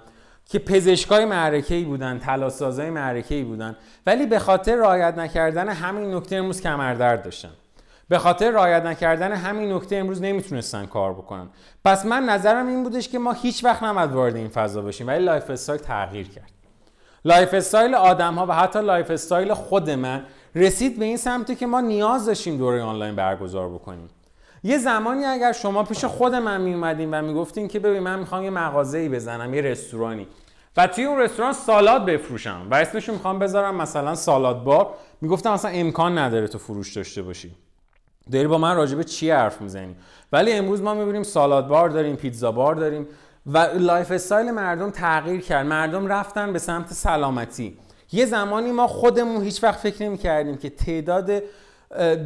[0.50, 6.62] که پزشکای معرکه‌ای بودن طلاسازای معرکه‌ای بودن ولی به خاطر رعایت نکردن همین نکته امروز
[6.62, 7.50] کمردرد داشتن.
[8.10, 11.48] به خاطر رعایت نکردن همین نکته امروز نمی‌تونستن کار بکنن.
[11.86, 15.26] پس من نظرم این بودش که ما هیچ وقت نباید وارد این فضا بشیم ولی
[15.26, 16.52] lifestyle تغییر کرد.
[17.26, 20.24] lifestyle آدم ها و حتی lifestyle خود من
[20.56, 24.10] رسید به این سمتی که ما نیاز داشتیم دوره آنلاین برگزار بکنیم.
[24.64, 28.44] یه زمانی اگر شما پیش خود من می اومدین و می‌گفتین که ببین من می‌خوام
[28.44, 30.28] یه مغازه ای بزنم یه رستورانی
[30.78, 35.72] و توی اون رستوران سالاد بفروشم و اسمشو می‌خوام بذارم مثلا salad bar می‌گفتم اصلا
[35.72, 37.56] امکان نداره تو فروش داشته باشی.
[38.32, 39.96] داری با من راجبه چی حرف می‌زنی؟
[40.32, 43.08] ولی امروز ما می‌بینیم salad bar داریم pizza bar داریم
[43.46, 45.66] و lifestyle مردم تغییر کرد.
[45.66, 47.78] مردم رفتن به سمت سلامتی.
[48.12, 51.32] یه زمانی ما خودمون هیچ وقت فکر نمی کردیم که تعداد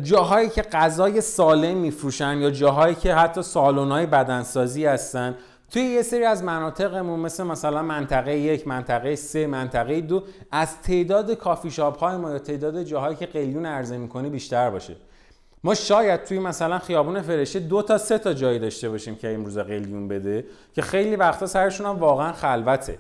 [0.04, 5.36] جاهایی که غذای سالم میفروشن یا جاهایی که حتی سالن‌های بدنسازی هستن
[5.72, 11.32] توی یه سری از مناطقمون مثل مثلا منطقه یک، منطقه سه، منطقه دو از تعداد
[11.32, 14.96] کافی شاپ های ما یا تعداد جاهایی که قلیون عرضه می‌کنه بیشتر باشه.
[15.64, 19.58] ما شاید توی مثلا خیابون فرشته دو تا سه تا جایی داشته باشیم که امروز
[19.58, 23.00] قلیون بده که خیلی وقتا سرشون هم واقعا خلوته.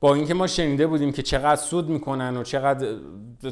[0.00, 2.88] با اینکه ما شنیده بودیم که چقدر سود می‌کنن و چقدر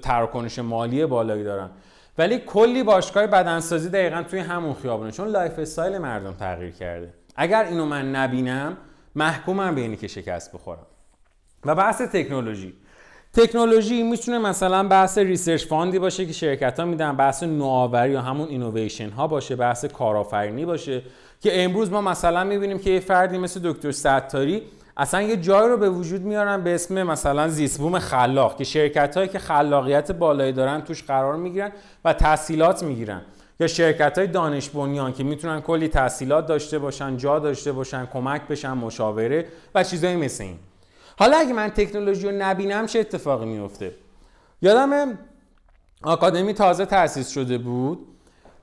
[0.02, 1.70] تراکنش مالی بالایی دارن.
[2.18, 7.14] ولی کلی باشگاه بدنسازی دقیقا توی همون خیابونه چون lifestyle مردم تغییر کرده.
[7.36, 8.76] اگر اینو من نبینم
[9.14, 10.86] محکومم به اینی که شکست بخورم.
[11.64, 12.74] و بحث تکنولوژی.
[13.34, 18.22] تکنولوژی می‌تونه مثلا بحث research fund ی باشه که شرکت ها میدن بحث نوآوری یا
[18.22, 21.02] همون اینویشن ها باشه بحث کارآفرینی باشه.
[21.40, 24.62] که امروز ما مثلا می‌بینیم که یه فردی مثل دکتر ستاری
[24.96, 29.28] اصلا یه جای رو به وجود میارن به اسم مثلا زیسبوم خلاق که شرکت هایی
[29.28, 31.72] که خلاقیت بالایی دارن توش قرار می‌گیرن
[32.04, 33.22] و تحصیلات می‌گیرن.
[33.60, 38.48] یا شرکت های دانش بنیان که می‌تونن کلی تحصیلات داشته باشن جا داشته باشن کمک
[38.48, 40.56] بشن مشاوره و چیزایی مثل این.
[41.18, 43.94] حالا اگه من تکنولوژی رو نبینم چه اتفاقی میفته
[44.62, 45.18] یادم
[46.02, 48.06] آکادمی تازه تأسیس شده بود.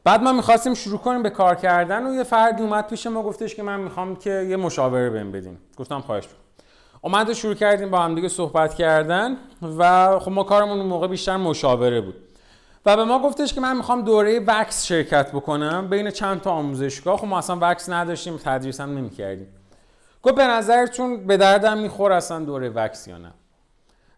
[0.04, 3.56] بعد ما می‌خواستیم شروع کنیم به کار کردن و یه فردی اومد پیش ما گفتش
[3.56, 5.58] که من می‌خوام که یه مشاوره بهم بدین.
[5.78, 6.38] گفتم خواهش بود
[7.02, 9.38] اومد شروع کردیم با هم دیگه صحبت کردن
[9.78, 12.16] و خب ما کارمون اون موقع بیشتر مشاوره بود.
[12.86, 17.18] و به ما گفتش که من می‌خوام دوره وکس شرکت بکنم بین چند تا آموزشگاه.
[17.18, 19.48] خب ما اصلا وکس نداشتیم تدریس هم نمی‌کردیم.
[20.24, 23.34] گفت به نظرتون به دردم میخور اصلا دوره وکس یا نه؟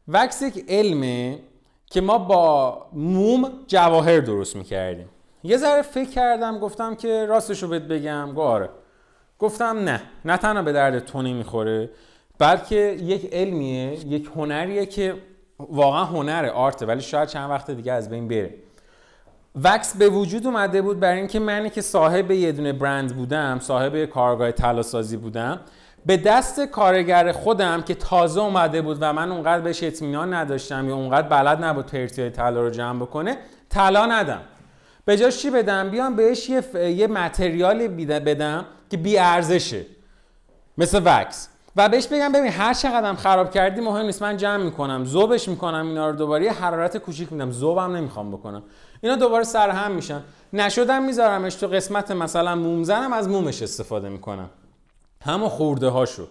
[0.07, 1.39] وکس یک علمه
[1.85, 5.09] که ما با موم جواهر درست می‌کردیم.
[5.43, 8.31] یه ذره فکر کردم گفتم که راستشو بهت بگم.
[8.33, 8.69] گو آره.
[9.39, 11.89] گفتم نه نه تنها به درد تو نمی‌خوره
[12.39, 15.15] بلکه یک علمیه یک هنریه که
[15.59, 18.53] واقعا هنره آرته ولی شاید چند وقت دیگه از بین بره.
[19.63, 24.05] وکس به وجود اومده بود برای اینکه منی که صاحب یه دونه برند بودم صاحب
[24.05, 24.83] کارگاه طلا
[25.21, 25.59] بودم
[26.05, 30.95] به دست کارگر خودم که تازه اومده بود و من اونقدر بهش اطمینان نداشتم یا
[30.95, 33.37] اونقدر بلد نبود پرتیای طلا رو جمع بکنه
[33.69, 34.41] طلا ندم.
[35.05, 36.75] به جاش چی بدم؟ بیام بهش یه, ف...
[36.75, 39.85] یه متریالی بدم که بی ارزشه.
[40.77, 41.47] مثل وکس.
[41.75, 45.05] و بهش بگم ببین هر چقدرم خراب کردی مهم نیست من جمع می‌کنم.
[45.05, 46.45] زوبش می‌کنم اینا رو دوباره.
[46.45, 47.51] یه حرارت کوچیک میدم.
[47.51, 48.63] زوبم نمی‌خوام بکنم.
[49.01, 50.21] اینا دوباره سرهم میشن.
[50.53, 54.49] نشدم میذارمش تو قسمت مثلا مومزنم از مومش استفاده می‌کنم.
[55.21, 56.27] همون خورده هاشو.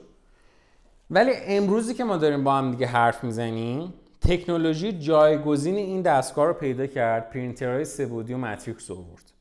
[1.10, 6.52] ولی امروزی که ما داریم با هم دیگه حرف می‌زنیم تکنولوژی جایگزین این دستگاه رو
[6.52, 9.32] پیدا کرد پرینترهای سه‌بعدی و ماتریکس آورد.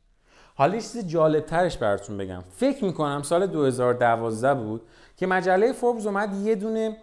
[0.56, 2.44] حالا یه چیز جالب ترش براتون بگم.
[2.56, 4.82] فکر می‌کنم سال 2012 بود
[5.18, 6.98] که مجله فوربز اومد یه دونه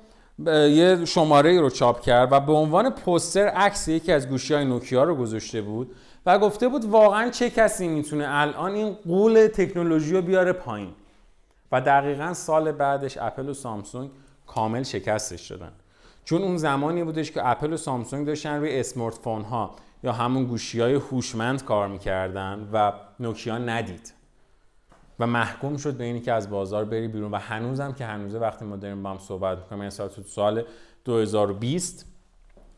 [0.48, 5.04] یه شماره رو چاپ کرد و به عنوان پوستر عکس یکی از گوشی های نوکیا
[5.04, 5.94] رو گذاشته بود
[6.26, 10.90] و گفته بود واقعا چه کسی می‌تونه الان این غول تکنولوژی رو بیاره پایین.
[11.72, 14.10] و دقیقا سال بعدش اپل و سامسونگ
[14.46, 15.72] کامل شکستش شدن.
[16.24, 20.44] چون اون زمانی بودش که اپل و سامسونگ داشتن روی اسمارت فون ها یا همون
[20.44, 24.12] گوشی های هوشمند کار می‌کردن و نوکیا ندید.
[25.20, 28.64] و محکوم شد به اینی که از بازار بری بیرون و هنوزم که هنوزه وقتی
[28.64, 30.64] ما داریم با هم صحبت می‌کنیم مثلا تو سال
[31.04, 32.06] 2020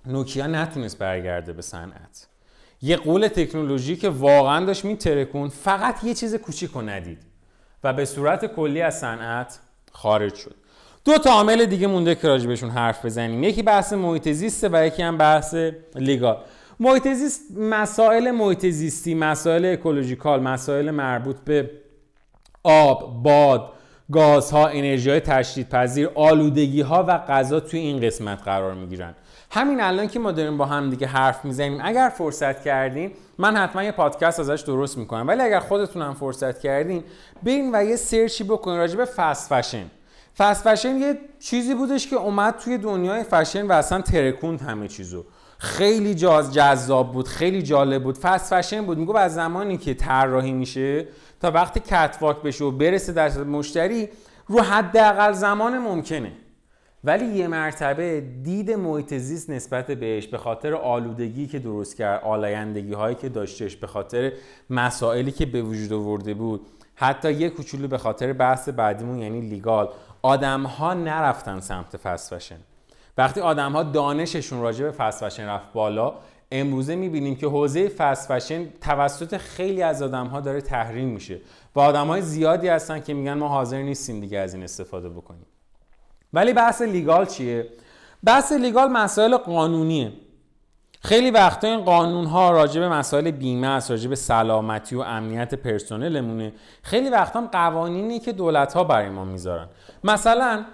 [0.06, 2.28] نوکیا نتونست برگرده به صنعت.
[2.82, 7.27] یه قول تکنولوژی که واقعا داشت میترکون فقط یه چیز کوچیک ندید.
[7.84, 9.58] و به صورت کلی از صنعت
[9.92, 10.54] خارج شد.
[11.04, 13.42] دو تا عامل دیگه مونده که راجبشون حرف بزنیم.
[13.42, 15.54] یکی بحث محیط زیسته و یکی هم بحث
[15.94, 16.36] لیگال.
[16.80, 21.70] محیط زیست مسائل محیط زیستی مسائل اکولوژیکال مسائل مربوط به
[22.64, 23.72] آب باد
[24.12, 29.14] گازها انرژی های تشدید پذیر آلودگی ها و غذا توی این قسمت قرار می‌گیرن.
[29.50, 33.82] همین الان که ما داریم با هم دیگه حرف می‌زنیم اگر فرصت کردین من حتما
[33.82, 35.28] یه پادکست ازش درست می‌کنم.
[35.28, 37.04] ولی اگر خودتونم فرصت کردین
[37.42, 39.84] برین و یه search ی بکنین راجع به fast fashion
[40.38, 45.24] fast fashion یه چیزی بودش که اومد توی دنیای فشن و اصلا ترکوند همه چیزو.
[45.58, 48.18] خیلی جاز جذاب بود خیلی جالب بود.
[48.18, 48.98] fast fashion بود.
[48.98, 51.06] میگه از زمانی که طراحی میشه
[51.40, 54.08] تا وقتی catwalk بشه و برسه دست مشتری
[54.46, 56.32] رو حداقل زمان ممکنه.
[57.04, 62.92] ولی یه مرتبه دید محیط زیست نسبت بهش به خاطر آلودگی که درست کرد آلایندگی
[62.92, 64.32] هایی که داشتش به خاطر
[64.70, 66.66] مسائلی که به وجود آورده بود.
[66.94, 69.88] حتی یه کوچولو به خاطر بحث بعدیمون یعنی لیگال.
[70.22, 72.58] آدم ها نرفتن سمت فست فشن.
[73.18, 76.14] وقتی آدم ها دانششون راجع به فست فشن رفت بالا
[76.52, 81.40] امروزه می‌بینیم که حوزه فست فشن توسط خیلی از آدم ها داره تحریم میشه.
[81.76, 85.46] و آدم های زیادی هستن که میگن ما حاضر نیستیم دیگه از این استفاده بکنیم.
[86.32, 87.68] ولی بحث لیگال چیه؟
[88.24, 90.12] بحث لیگال مسائل قانونیه.
[91.00, 95.54] خیلی وقتا این قانون ها راجع به مسائل بیمه است راجع به سلامتی و امنیت
[95.54, 96.52] پرسنلمونه.
[96.82, 99.68] خیلی وقتا هم قوانینی که دولت ها برای ما می‌ذارن.
[100.04, 100.64] مثلا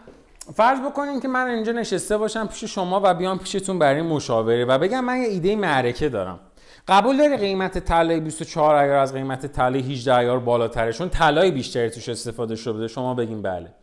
[0.55, 4.79] فرض بکنیم که من اینجا نشسته باشم پیش شما و بیام پیشتون برای مشاوره و
[4.79, 6.41] بگم من یه ایده معرکه دارم.
[6.89, 11.91] قبول داری قیمت طلای 24 ایار از قیمت طلای 18 ایار بالاتره؟ چون طلای بیشتری
[11.91, 12.89] توش استفاده شده.
[12.89, 13.75] شما بگین بله.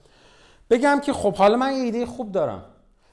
[0.72, 2.64] بگم که خب حالا من یه ایده خوب دارم.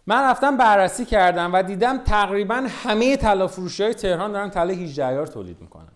[0.06, 5.06] من رفتم بررسی کردم و دیدم تقریبا همه طلا فروشی های تهران دارن طلا 18
[5.06, 5.88] ایار تولید می‌کنن.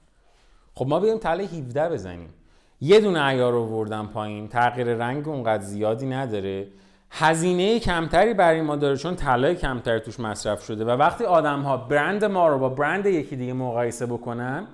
[0.75, 2.35] خب ما بیایم طلا 17 بزنیم.
[2.81, 6.69] یه دونه ایار رو وردم پایین تغییر رنگ اونقدر زیادی نداره.
[7.11, 11.77] هزینه کمتری برای ما داره چون طلای کمتری توش مصرف شده و وقتی آدم ها
[11.77, 14.67] برند ما رو با برند یکی دیگه مقایسه بکنن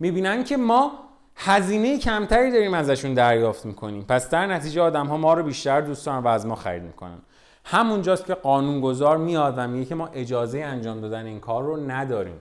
[0.00, 0.92] می‌بینن که ما
[1.36, 4.04] هزینه کمتری داریم ازشون دریافت می‌کنیم.
[4.08, 7.18] پس در نتیجه آدم ها ما رو بیشتر دوست دارن و از ما خرید می‌کنن.
[7.64, 12.40] همونجاست که قانونگذار میاد و میگه که ما اجازه انجام دادن این کار رو نداریم.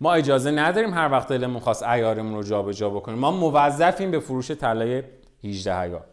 [0.00, 3.18] ما اجازه نداریم هر وقت دلمون خواست ایارمون رو جابجا بکنیم.
[3.18, 5.02] ما موظفیم به فروش طلای
[5.44, 6.04] 18 ایار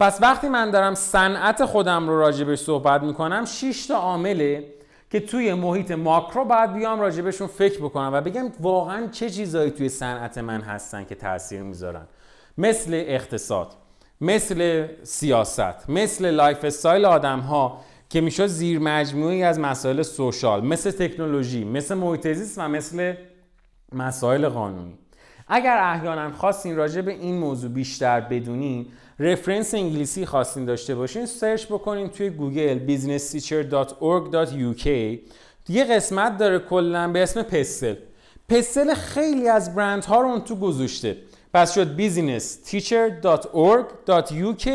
[0.00, 4.74] پس وقتی من دارم صنعت خودم رو راجبش صحبت می‌کنم 6 تا عامله
[5.12, 9.88] که توی محیط ماکرو باید بیام راجبشون فکر بکنم و بگم واقعا چه چیزایی توی
[9.88, 12.06] صنعت من هستن که تاثیر می‌ذارن.
[12.58, 13.72] مثل اقتصاد
[14.20, 21.64] مثل سیاست مثل lifestyle آدم ها که میشه زیر مجموعی از مسائل social مثل تکنولوژی
[21.64, 23.14] مثل محیط زیست و مثل
[23.92, 24.98] مسائل قانونی.
[25.48, 28.86] اگر احیانا خواستین راجع به این موضوع بیشتر بدونین
[29.18, 34.86] reference انگلیسی خواستین داشته باشین search بکنین توی گوگل businessteacher.org.uk
[35.68, 37.94] یه قسمت داره کلا به اسم PESTLE
[38.48, 41.16] PESTLE خیلی از برند ها رو اون تو گذاشته.
[41.54, 44.68] پس شد businessteacher.org.uk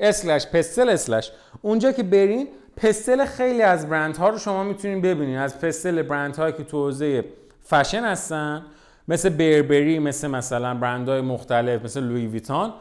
[0.00, 1.30] اسلش پسل اسلش
[1.62, 5.36] اونجا که برین پسل خیلی از برند ها رو شما می‌تونین ببینین.
[5.36, 7.24] از پسل برند هایی که تو حوزه
[7.64, 8.66] فشن هستن
[9.08, 12.74] مثل بربری مثل مثلا برند های مختلف مثل لوی ویتان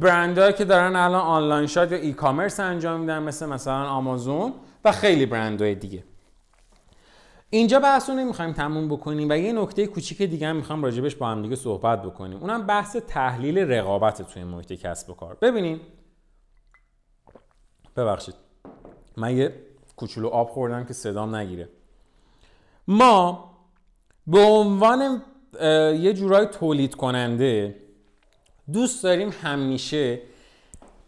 [0.00, 4.52] برندهایی که دارن الان آنلاین شات یا ای کامرس انجام میدن مثل مثلا آمازون
[4.84, 6.04] و خیلی برندهای دیگه.
[7.50, 11.28] اینجا بحث رو نمی‌خوایم تموم بکنیم و یه نکته کوچیک دیگه هم می‌خوام راجبش با
[11.28, 12.38] هم دیگه صحبت بکنیم.
[12.38, 15.38] اونم بحث تحلیل رقابت توی محیط کسب و کار.
[15.42, 15.80] ببینین
[17.96, 18.34] ببخشید.
[19.16, 19.54] من یه
[19.96, 21.68] کوچولو آب خوردم که صدام نگیره.
[22.88, 23.50] ما
[24.26, 25.22] به عنوان
[26.00, 27.76] یه جورای تولید کننده
[28.72, 30.20] دوست داریم همیشه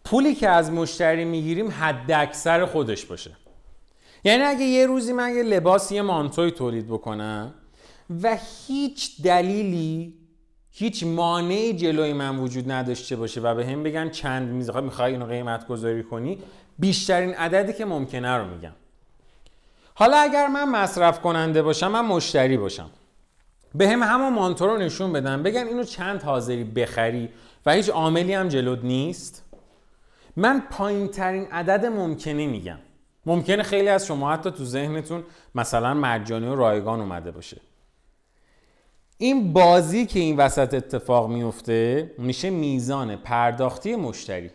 [0.05, 3.31] پولی که از مشتری می‌گیریم حد اکثر خودش باشه.
[4.23, 7.53] یعنی اگه یه روزی من یه لباس یه مانتوی تولید بکنم
[8.23, 10.13] و هیچ دلیلی
[10.71, 15.25] هیچ مانعی جلوی من وجود نداشته باشه و به هم بگن چند میزه می‌خوای اینو
[15.25, 16.37] قیمت گذاری کنی
[16.79, 18.73] بیشترین عددی که ممکنه رو میگم.
[19.93, 22.89] حالا اگر من مصرف کننده باشم من مشتری باشم.
[23.75, 27.29] به هم همون مانتو رو نشون بدن بگن اینو چند حاضری بخری
[27.65, 29.45] و هیچ عاملی هم جلود نیست.
[30.35, 32.79] من پایین ترین عدد ممکنه میگم.
[33.25, 35.23] ممکنه خیلی از شما حتی تو ذهنتون
[35.55, 37.61] مثلا مجانی و رایگان اومده باشه.
[39.17, 44.51] این بازی که این وسط اتفاق میفته میشه میزان پرداختی مشتری.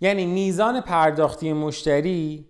[0.00, 2.46] یعنی میزان پرداختی مشتری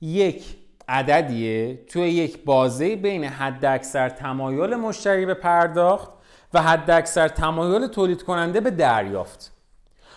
[0.00, 0.44] یک
[0.88, 1.84] عددیه.
[1.86, 6.10] توی یک بازه بین حد اکثر تمایل مشتری به پرداخت
[6.54, 9.52] و حد اکثر تمایل تولید کننده به دریافت.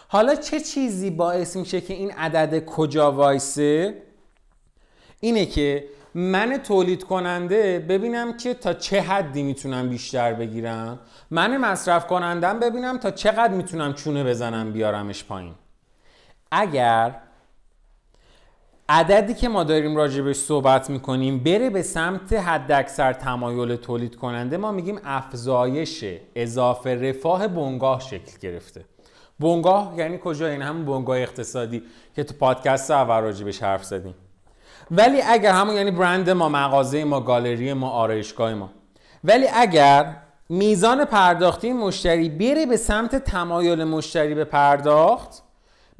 [0.08, 4.02] حالا چه چیزی باعث میشه که این عدد کجا وایسه؟
[5.20, 11.00] اینه که من تولید کننده ببینم که تا چه حدی می‌تونم بیشتر بگیرم.
[11.32, 15.54] من مصرف کنندم ببینم تا چقدر می‌تونم چونه بزنم بیارمش پایین.
[16.52, 17.16] اگر
[18.94, 24.72] عددی که ما داریم راجبش صحبت می‌کنیم بره به سمت حداکثر تمایل تولید کننده ما
[24.72, 28.86] میگیم افزایش اضافه رفاه بنگاه شکل گرفته.
[29.40, 31.84] بنگاه یعنی کجا؟ این همون بنگاه اقتصادی
[32.16, 34.16] که تو پادکست اول راجبش حرف زدیم.
[34.92, 38.70] ولی اگر همون یعنی برند ما مغازه ما گالری ما آرایشگاه ما.
[39.24, 40.16] ولی اگر
[40.50, 45.44] میزان پرداختی مشتری بره به سمت تمایل مشتری به پرداخت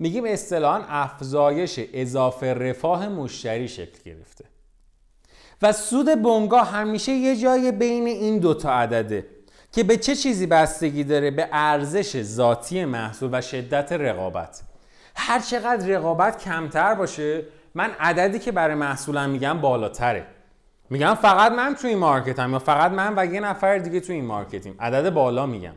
[0.02, 4.46] میگیم اصطلاحا افزایش اضافه رفاه مشتری شکل گرفته.
[5.62, 9.26] و سود بنگاه همیشه یه جای بین این دوتا عدده
[9.72, 14.62] که به چه چیزی بستگی داره؟ به ارزش ذاتی محصول و شدت رقابت.
[15.16, 17.46] هر چقدر رقابت کمتر باشه
[17.76, 20.26] من عددی که برای محصولم میگم بالاتره.
[20.90, 24.26] میگم فقط من تو این مارکتم یا فقط من و یه نفر دیگه تو این
[24.26, 24.76] مارکتیم.
[24.80, 25.74] عدد بالا میگم.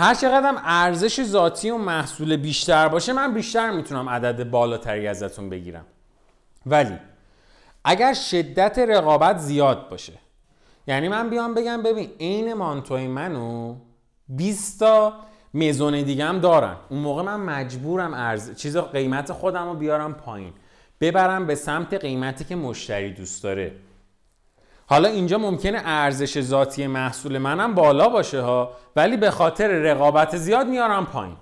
[0.00, 5.84] هر چقدر ارزش ذاتی و محصول بیشتر باشه من بیشتر می‌تونم عدد بالاتری ازتون بگیرم.
[6.66, 6.96] ولی
[7.84, 10.12] اگر شدت رقابت زیاد باشه
[10.86, 13.76] یعنی من بیام بگم ببین عین مانتوی منو
[14.28, 15.12] 20 تا
[15.54, 16.76] مزون دیگه هم دارن.
[16.88, 20.52] اون موقع من مجبورم ارز چیز قیمت خودم رو بیارم پایین.
[21.00, 23.72] ببرم به سمت قیمتی که مشتری دوست داره.
[24.90, 30.66] حالا اینجا ممکنه ارزش ذاتی محصول منم بالا باشه ها ولی به خاطر رقابت زیاد
[30.66, 31.36] میارم پایین.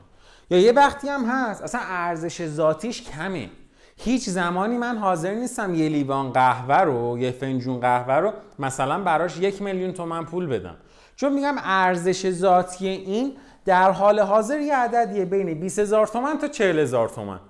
[0.50, 3.50] یا یه وقتی هم هست اصلا ارزش ذاتیش کمه.
[3.96, 9.38] هیچ زمانی من حاضر نیستم یه لیوان قهوه رو یه فنجون قهوه رو مثلا براش
[9.38, 10.76] یک میلیون تومن پول بدم.
[11.16, 16.48] چون میگم ارزش ذاتی این در حال حاضر یه عددیه بین 20 هزار تومن تا
[16.48, 17.40] 40 هزار تومن.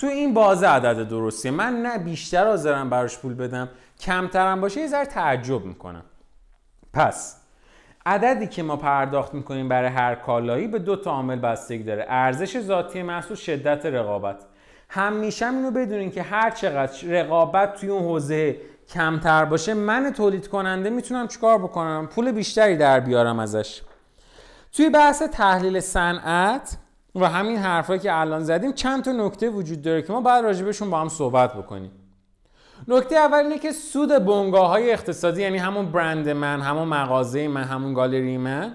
[0.00, 3.68] تو این بازه عدد درستیه من نه بیشتر حاضرم براش پول بدم
[4.00, 6.04] کمترم باشه یه ذره تعجب می‌کنم.
[6.92, 7.36] پس
[8.06, 12.06] عددی که ما پرداخت می‌کنیم برای هر کالایی به دو تا عامل بستگی داره.
[12.08, 14.36] ارزش ذاتی محصول شدت رقابت.
[14.88, 18.56] همیشه اینو بدونین که هر چقدر رقابت توی اون حوزه
[18.88, 23.82] کمتر باشه من تولید کننده می‌تونم چیکار بکنم؟ پول بیشتری در بیارم ازش.
[24.72, 26.76] توی بحث تحلیل صنعت
[27.20, 30.90] و همین حرفایی که الان زدیم چند تا نکته وجود داره که ما باید راجبشون
[30.90, 31.90] با هم صحبت بکنیم.
[32.88, 37.64] نکته اول اینه که سود بنگاه های اقتصادی یعنی همون برند من همون مغازه من
[37.64, 38.74] همون گالری من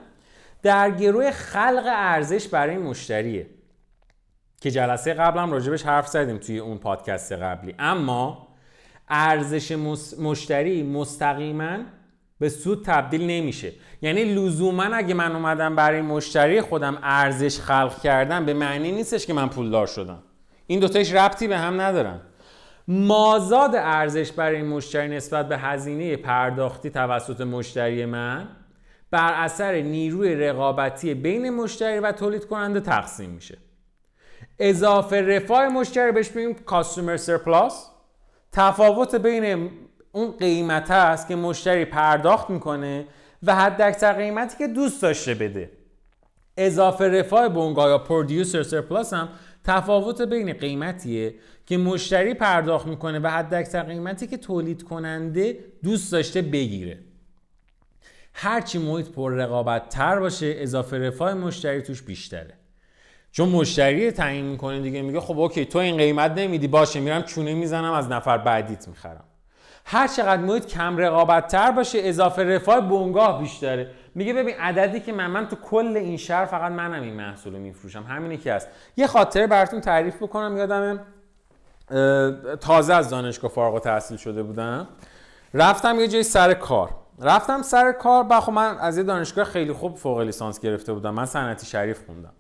[0.62, 3.48] در گروه خلق ارزش برای مشتریه.
[4.62, 7.76] که جلسه قبلم راجبش حرف زدیم توی اون پادکست قبلی.
[7.80, 8.48] اما
[9.10, 9.72] ارزش
[10.20, 11.78] مشتری مستقیما
[12.44, 13.72] به سود تبدیل نمیشه.
[14.02, 19.34] یعنی لزوما اگه من اومدم برای مشتری خودم ارزش خلق کردم به معنی نیستش که
[19.34, 20.24] من پولدار شدم.
[20.68, 22.22] این دوتایش ربطی به هم ندارن.
[22.88, 28.48] مازاد ارزش برای مشتری نسبت به هزینه پرداختی توسط مشتری من
[29.12, 33.58] بر اثر نیروی رقابتی بین مشتری و تولید کننده تقسیم میشه.
[34.60, 37.90] اضافه رفاه مشتری بهش میگیم کاستومر سرپلاس
[38.52, 39.72] تفاوت بین
[40.16, 43.06] اون قیمت است که مشتری پرداخت می‌کنه
[43.44, 45.72] و حد قیمتی که دوست داشته بده.
[46.58, 49.30] اضافه رفاه بونگا یا پرودیوسر سرپلاس هم
[49.64, 51.36] تفاوت بین قیمتیه
[51.66, 57.00] که مشتری پرداخت می‌کنه و حد اکثر قیمتی که تولید کننده دوست داشته بگیره.
[58.34, 62.54] هرچی محیط پر رقابت تر باشه اضافه رفاه مشتری توش بیشتره.
[63.32, 67.54] چون مشتری تعیین می‌کنه دیگه میگه خب اوکی تو این قیمت نمیدی باشه میرم چونه
[67.54, 69.24] می‌زنم از نفر بعدیت می‌خرم.
[69.86, 73.92] هر چقدر محیط کم رقابت تر باشه اضافه رفاه بنگاه بیشتره.
[74.16, 77.60] میگه ببین عددی که من من تو کل این شهر فقط منم این محصول رو
[77.60, 78.04] میفروشم.
[78.04, 78.68] همینه که هست.
[78.98, 81.00] یه خاطره براتون تعریف بکنم یادمه
[82.62, 84.88] تازه از دانشگاه فارغ التحصیل شده بودم.
[85.54, 86.90] رفتم یه جای سر کار.
[87.22, 91.14] رفتم سر کار بخو من از یه دانشگاه خیلی خوب فوق لیسانس گرفته بودم.
[91.14, 92.34] من صنعتی شریف خوندم.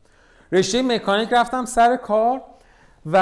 [0.51, 2.41] رشته مکانیک رفتم سر کار.
[3.05, 3.17] و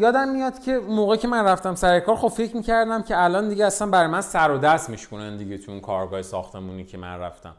[0.00, 3.66] یادم میاد که موقعی که من رفتم سر کار خب فکر می‌کردم که الان دیگه
[3.66, 7.54] اصلا برای من سر و دست میشکنن دیگه تو اون کارگاه ساختمونی که من رفتم.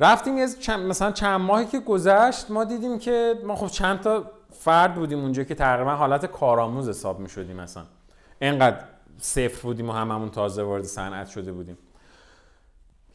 [0.00, 0.46] رفتیم یه
[0.76, 5.44] مثلا چند ماهی که گذشت ما دیدیم که ما خب چند تا فرد بودیم اونجا
[5.44, 7.84] که تقریبا حالت کارآموز حساب می شدیم مثلا
[8.40, 8.76] انقدر
[9.18, 11.78] صفر بودیم و هممون تازه وارد صنعت شده بودیم.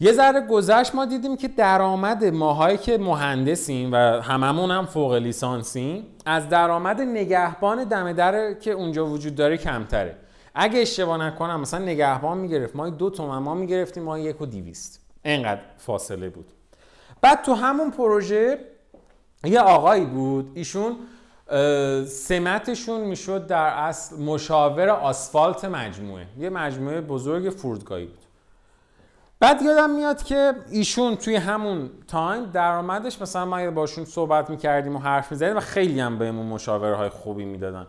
[0.02, 6.08] یه ذره گذشت ما دیدیم که درآمد ماهایی که مهندسیم و هممون هم فوق لیسانسیم
[6.26, 10.16] از درآمد نگهبان دم در که اونجا وجود داره کمتره.
[10.56, 12.76] اگه اشتباه نکنم مثلا نگهبان می‌گرفت.
[12.76, 16.46] ما دو تومن ما می‌گرفتیم ما یک و دیویست انقدر فاصله بود.
[17.22, 18.60] بعد تو همون پروژه
[19.44, 20.96] یه آقایی بود ایشون
[22.06, 26.26] سمتشون می‌شد در اصل مشاور آسفالت مجموعه.
[26.38, 28.29] یه مجموعه بزرگ فرودگاهی بود.
[29.40, 35.00] بعد یادم میاد که ایشون توی همون تایم درآمدش مثلا ما باشون صحبت می‌کردیم و
[35.00, 37.88] حرف می‌زدیم و خیلی هم بهمون مشاوره خوبی می‌دادن.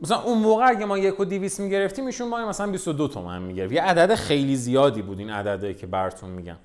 [0.00, 3.72] مثلا اون موقع اگه ما یک و دیویس می‌گرفتیم ایشون ما مثلا 22 تومن می‌گرفت.
[3.72, 6.56] یه عدد خیلی زیادی بود این عددی که براتون میگم.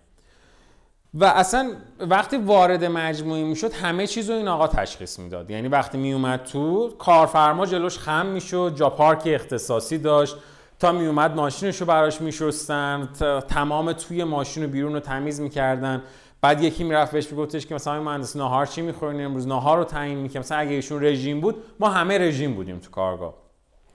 [1.14, 5.52] و اصلا وقتی وارد مجموعی می‌شد همه چیز رو این آقا تشخیص می‌داد.
[5.52, 10.36] یعنی وقتی میومد تو کارفرما جلوش خم می‌شد جا پارک اختصاصی داشت.
[10.80, 13.10] تا میومد ماشینش رو براش میشستن
[13.48, 16.04] تمام توی ماشین رو بیرون رو تمیز می‌کردن.
[16.42, 20.18] بعد یکی می‌رفت بهش میگفتش که مثلا مهندس ناهار چی می‌خورین امروز؟ ناهار رو تعیین
[20.18, 23.34] می‌کنه مثلا اگه ایشون رژیم بود ما همه رژیم بودیم تو کارگاه.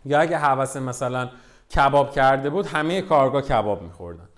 [0.05, 1.29] یا اگه حوس مثلا
[1.75, 4.29] کباب کرده بود همه کارگاه کباب میخوردن.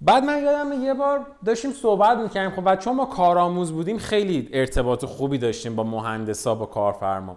[0.00, 2.56] بعد من یادم یه بار داشتیم صحبت می‌کردیم.
[2.56, 7.36] خب بچه ما کارآموز بودیم خیلی ارتباط خوبی داشتیم با مهندسا با کارفرما.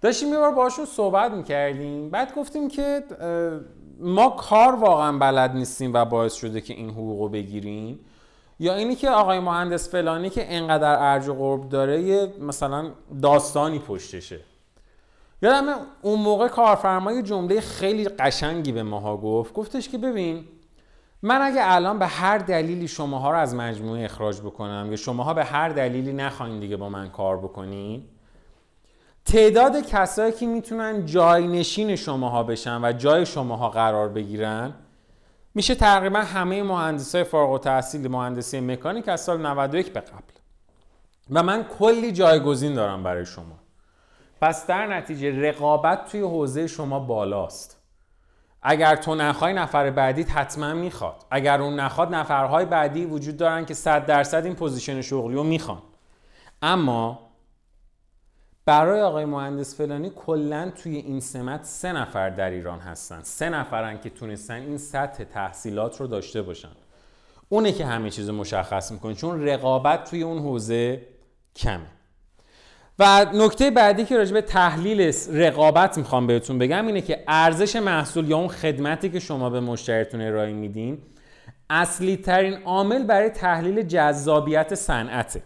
[0.00, 2.10] داشتیم یه بار باشون صحبت می‌کردیم.
[2.10, 3.04] بعد گفتیم که
[4.00, 8.00] ما کار واقعا بلد نیستیم و باعث شده که این حقوق بگیریم.
[8.60, 12.90] یا اینی که آقای مهندس فلانی که انقدر ارج و قرب داره یه مثلا
[13.22, 14.40] داستانی پشتشه.
[15.42, 19.54] یادم اون موقع کارفرمای جمله خیلی قشنگی به ماها گفت.
[19.54, 20.44] گفتش که ببین
[21.22, 25.44] من اگه الان به هر دلیلی شماها رو از مجموعه اخراج بکنم یا شماها به
[25.44, 28.04] هر دلیلی نخواین دیگه با من کار بکنین
[29.28, 34.74] تعداد کسایی که می‌تونن جاینشین شماها بشن و جای شماها قرار بگیرن
[35.54, 40.32] میشه تقریبا همه مهندسای فارغ التحصیل مهندسی مکانیک از سال 91 به قبل.
[41.30, 43.58] و من کلی جایگزین دارم برای شما.
[44.40, 47.76] پس در نتیجه رقابت توی حوزه شما بالاست.
[48.62, 51.24] اگر تو نخوای نفر بعدیت حتما می‌خواد.
[51.30, 55.82] اگر اون نخواد نفرهای بعدی وجود دارن که 100 درصد این position شغلی رو می‌خوان.
[56.62, 57.27] اما
[58.68, 63.20] برای آقای مهندس فلانی کلا توی این سمت سه نفر در ایران هستن.
[63.22, 66.68] سه نفرن که تونستن این سطح تحصیلات رو داشته باشن.
[67.48, 71.02] اونه که همه چیز مشخص می‌کنه چون رقابت توی اون حوزه
[71.56, 71.86] کمه.
[72.98, 78.30] و نکته بعدی که راجع به تحلیل رقابت می‌خوام بهتون بگم اینه که ارزش محصول
[78.30, 80.98] یا اون خدمتی که شما به مشتریتون ارائه میدین
[81.70, 85.42] اصلی ترین عامل برای تحلیل جذابیت صنعته.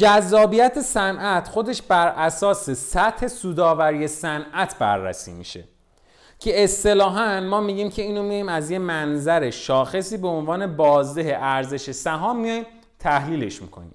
[0.00, 5.64] جذابیت صنعت خودش بر اساس سطح سوداوری صنعت بررسی میشه.
[6.38, 11.90] که اصطلاحا ما میگیم که اینو میایم از یه منظر شاخصی به عنوان بازده ارزش
[11.90, 12.66] سهام میایم
[12.98, 13.94] تحلیلش می‌کنیم.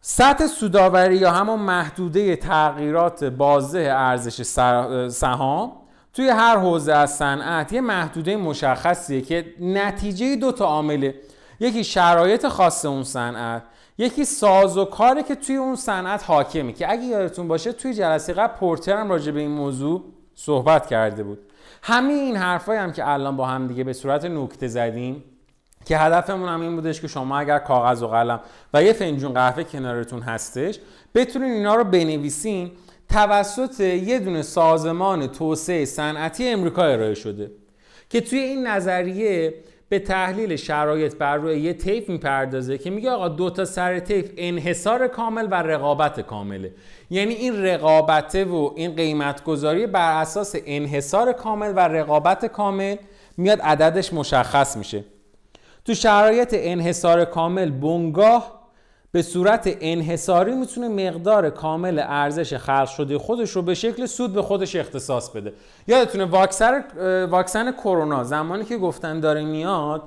[0.00, 4.42] سطح سوداوری یا همون محدوده تغییرات بازده ارزش
[5.10, 5.72] سهام
[6.12, 11.14] توی هر حوزه از صنعت یه محدوده مشخصیه که نتیجه دو تا عامله.
[11.60, 13.62] یکی شرایط خاص اون صنعت
[14.00, 18.32] یکی ساز و کاری که توی اون صنعت حاکمه که اگه یادتون باشه توی جلسه
[18.32, 21.38] قبل پورتر هم راجع به این موضوع صحبت کرده بود.
[21.82, 25.24] همین این حرفایی هم که الان با هم دیگه به صورت نکته زدیم
[25.84, 28.40] که هدفمون هم این بودش که شما اگر کاغذ و قلم
[28.74, 30.78] و یه فنجون قهوه کنارتون هستش
[31.14, 32.70] بتونین اینا رو بنویسین.
[33.08, 37.50] توسط یه دونه سازمان توسعه صنعتی امریکا ارائه شده
[38.10, 39.54] که توی این نظریه
[39.90, 44.30] به تحلیل شرایط بر روی یه تیف می‌پردازه که میگه آقا دو تا سر تیف
[44.36, 46.72] انحصار کامل و رقابت کامله.
[47.10, 52.96] یعنی این رقابته و این قیمت گذاری بر اساس انحصار کامل و رقابت کامل
[53.36, 55.04] میاد عددش مشخص میشه.
[55.84, 58.59] تو شرایط انحصار کامل بنگاه
[59.12, 64.42] به صورت انحصاری می‌تونه مقدار کامل ارزش خلق شده خودش رو به شکل سود به
[64.42, 65.52] خودش اختصاص بده.
[65.86, 66.84] یادتونه واکسن
[67.30, 70.02] واکسن کرونا زمانی که گفتن داره میاد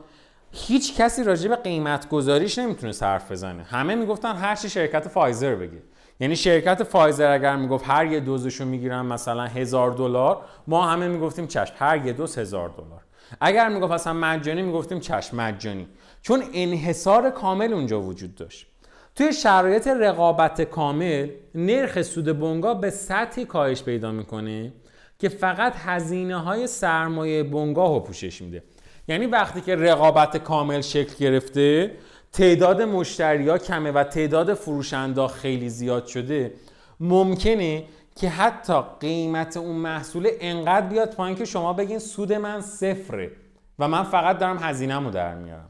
[0.51, 3.63] هیچ کسی راجع به قیمت گذاریش نمی‌تونه حرف بزنه.
[3.63, 5.83] همه می‌گفتن هر چی شرکت فایزر بگه.
[6.19, 11.47] یعنی شرکت فایزر اگر می‌گفت هر یه دوزشو می‌گیرن مثلا هزار دلار ما همه می‌گفتیم
[11.47, 13.01] چشم هر یه دوز هزار دلار.
[13.41, 15.87] اگر می‌گفت اصلا مجانی می‌گفتیم چشم مجانی.
[16.21, 18.67] چون انحصار کامل اونجا وجود داشت.
[19.15, 24.73] توی شرایط رقابت کامل نرخ سود بنگاه به سطحی کاهش پیدا می‌کنه
[25.19, 28.63] که فقط هزینه های سرمایه بنگاه رو پوشش میده.
[29.07, 31.91] یعنی وقتی که رقابت کامل شکل گرفته
[32.31, 36.53] تعداد مشتری ها کمه و تعداد فروشنده خیلی زیاد شده.
[36.99, 37.83] ممکنه
[38.15, 43.31] که حتی قیمت اون محصول انقدر بیاد پایین که شما بگین سود من صفره
[43.79, 45.69] و من فقط دارم هزینه‌مو در میارم.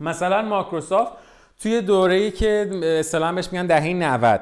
[0.00, 1.12] مثلا مایکروسافت
[1.62, 4.40] توی دوره‌ای که اصطلاحا بهش میگن دهه 90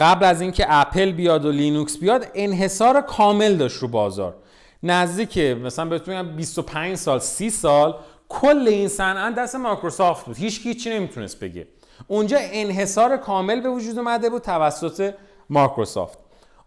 [0.00, 4.36] قبل از اینکه اپل بیاد و لینوکس بیاد انحصار کامل داشت رو بازار.
[4.82, 7.94] نزدیک مثلا بهتون 25 سال 30 سال
[8.28, 10.36] کل این صنعت دست مایکروسافت بود.
[10.36, 11.66] هیچ هیچی نمی‌تونست بگه.
[12.08, 15.14] اونجا انحصار کامل به وجود اومده بود توسط
[15.50, 16.18] مایکروسافت.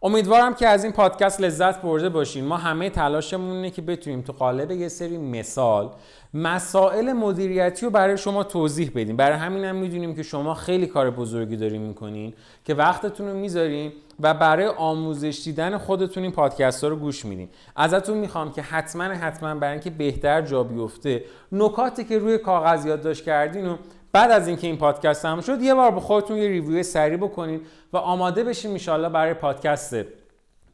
[0.03, 2.45] امیدوارم که از این پادکست لذت برده باشین.
[2.45, 5.89] ما همه تلاشمون اینه که بتونیم تو قالب یه سری مثال
[6.33, 9.15] مسائل مدیریتی رو برای شما توضیح بدیم.
[9.15, 12.33] برای همین هم می‌دونیم که شما خیلی کار بزرگی دارین می‌کنین
[12.65, 17.49] که وقتتون رو می‌ذارین و برای آموزش دیدن خودتون این پادکست ها رو گوش میدین.
[17.75, 23.23] ازتون می‌خوام که حتما حتما برای اینکه بهتر جا بیفته نکاتی که روی کاغذ یادداشت
[23.23, 23.77] کردین و
[24.13, 27.61] بعد از اینکه این پادکست هم شد یه بار به خودتون یه ریویو سریع بکنید
[27.93, 29.95] و آماده بشیم ان برای پادکست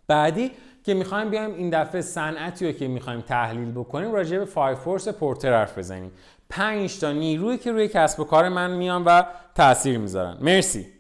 [0.07, 0.51] بعدی
[0.83, 5.07] که می‌خوایم بیایم این دفعه صنعتی رو که می‌خوایم تحلیل بکنیم راجع به فای فورس
[5.07, 6.11] پورتر حرف بزنیم.
[6.49, 9.23] 5 تا نیرویی که روی کسب و کار من میان و
[9.55, 10.37] تاثیر می‌ذارن.
[10.41, 10.96] مرسی.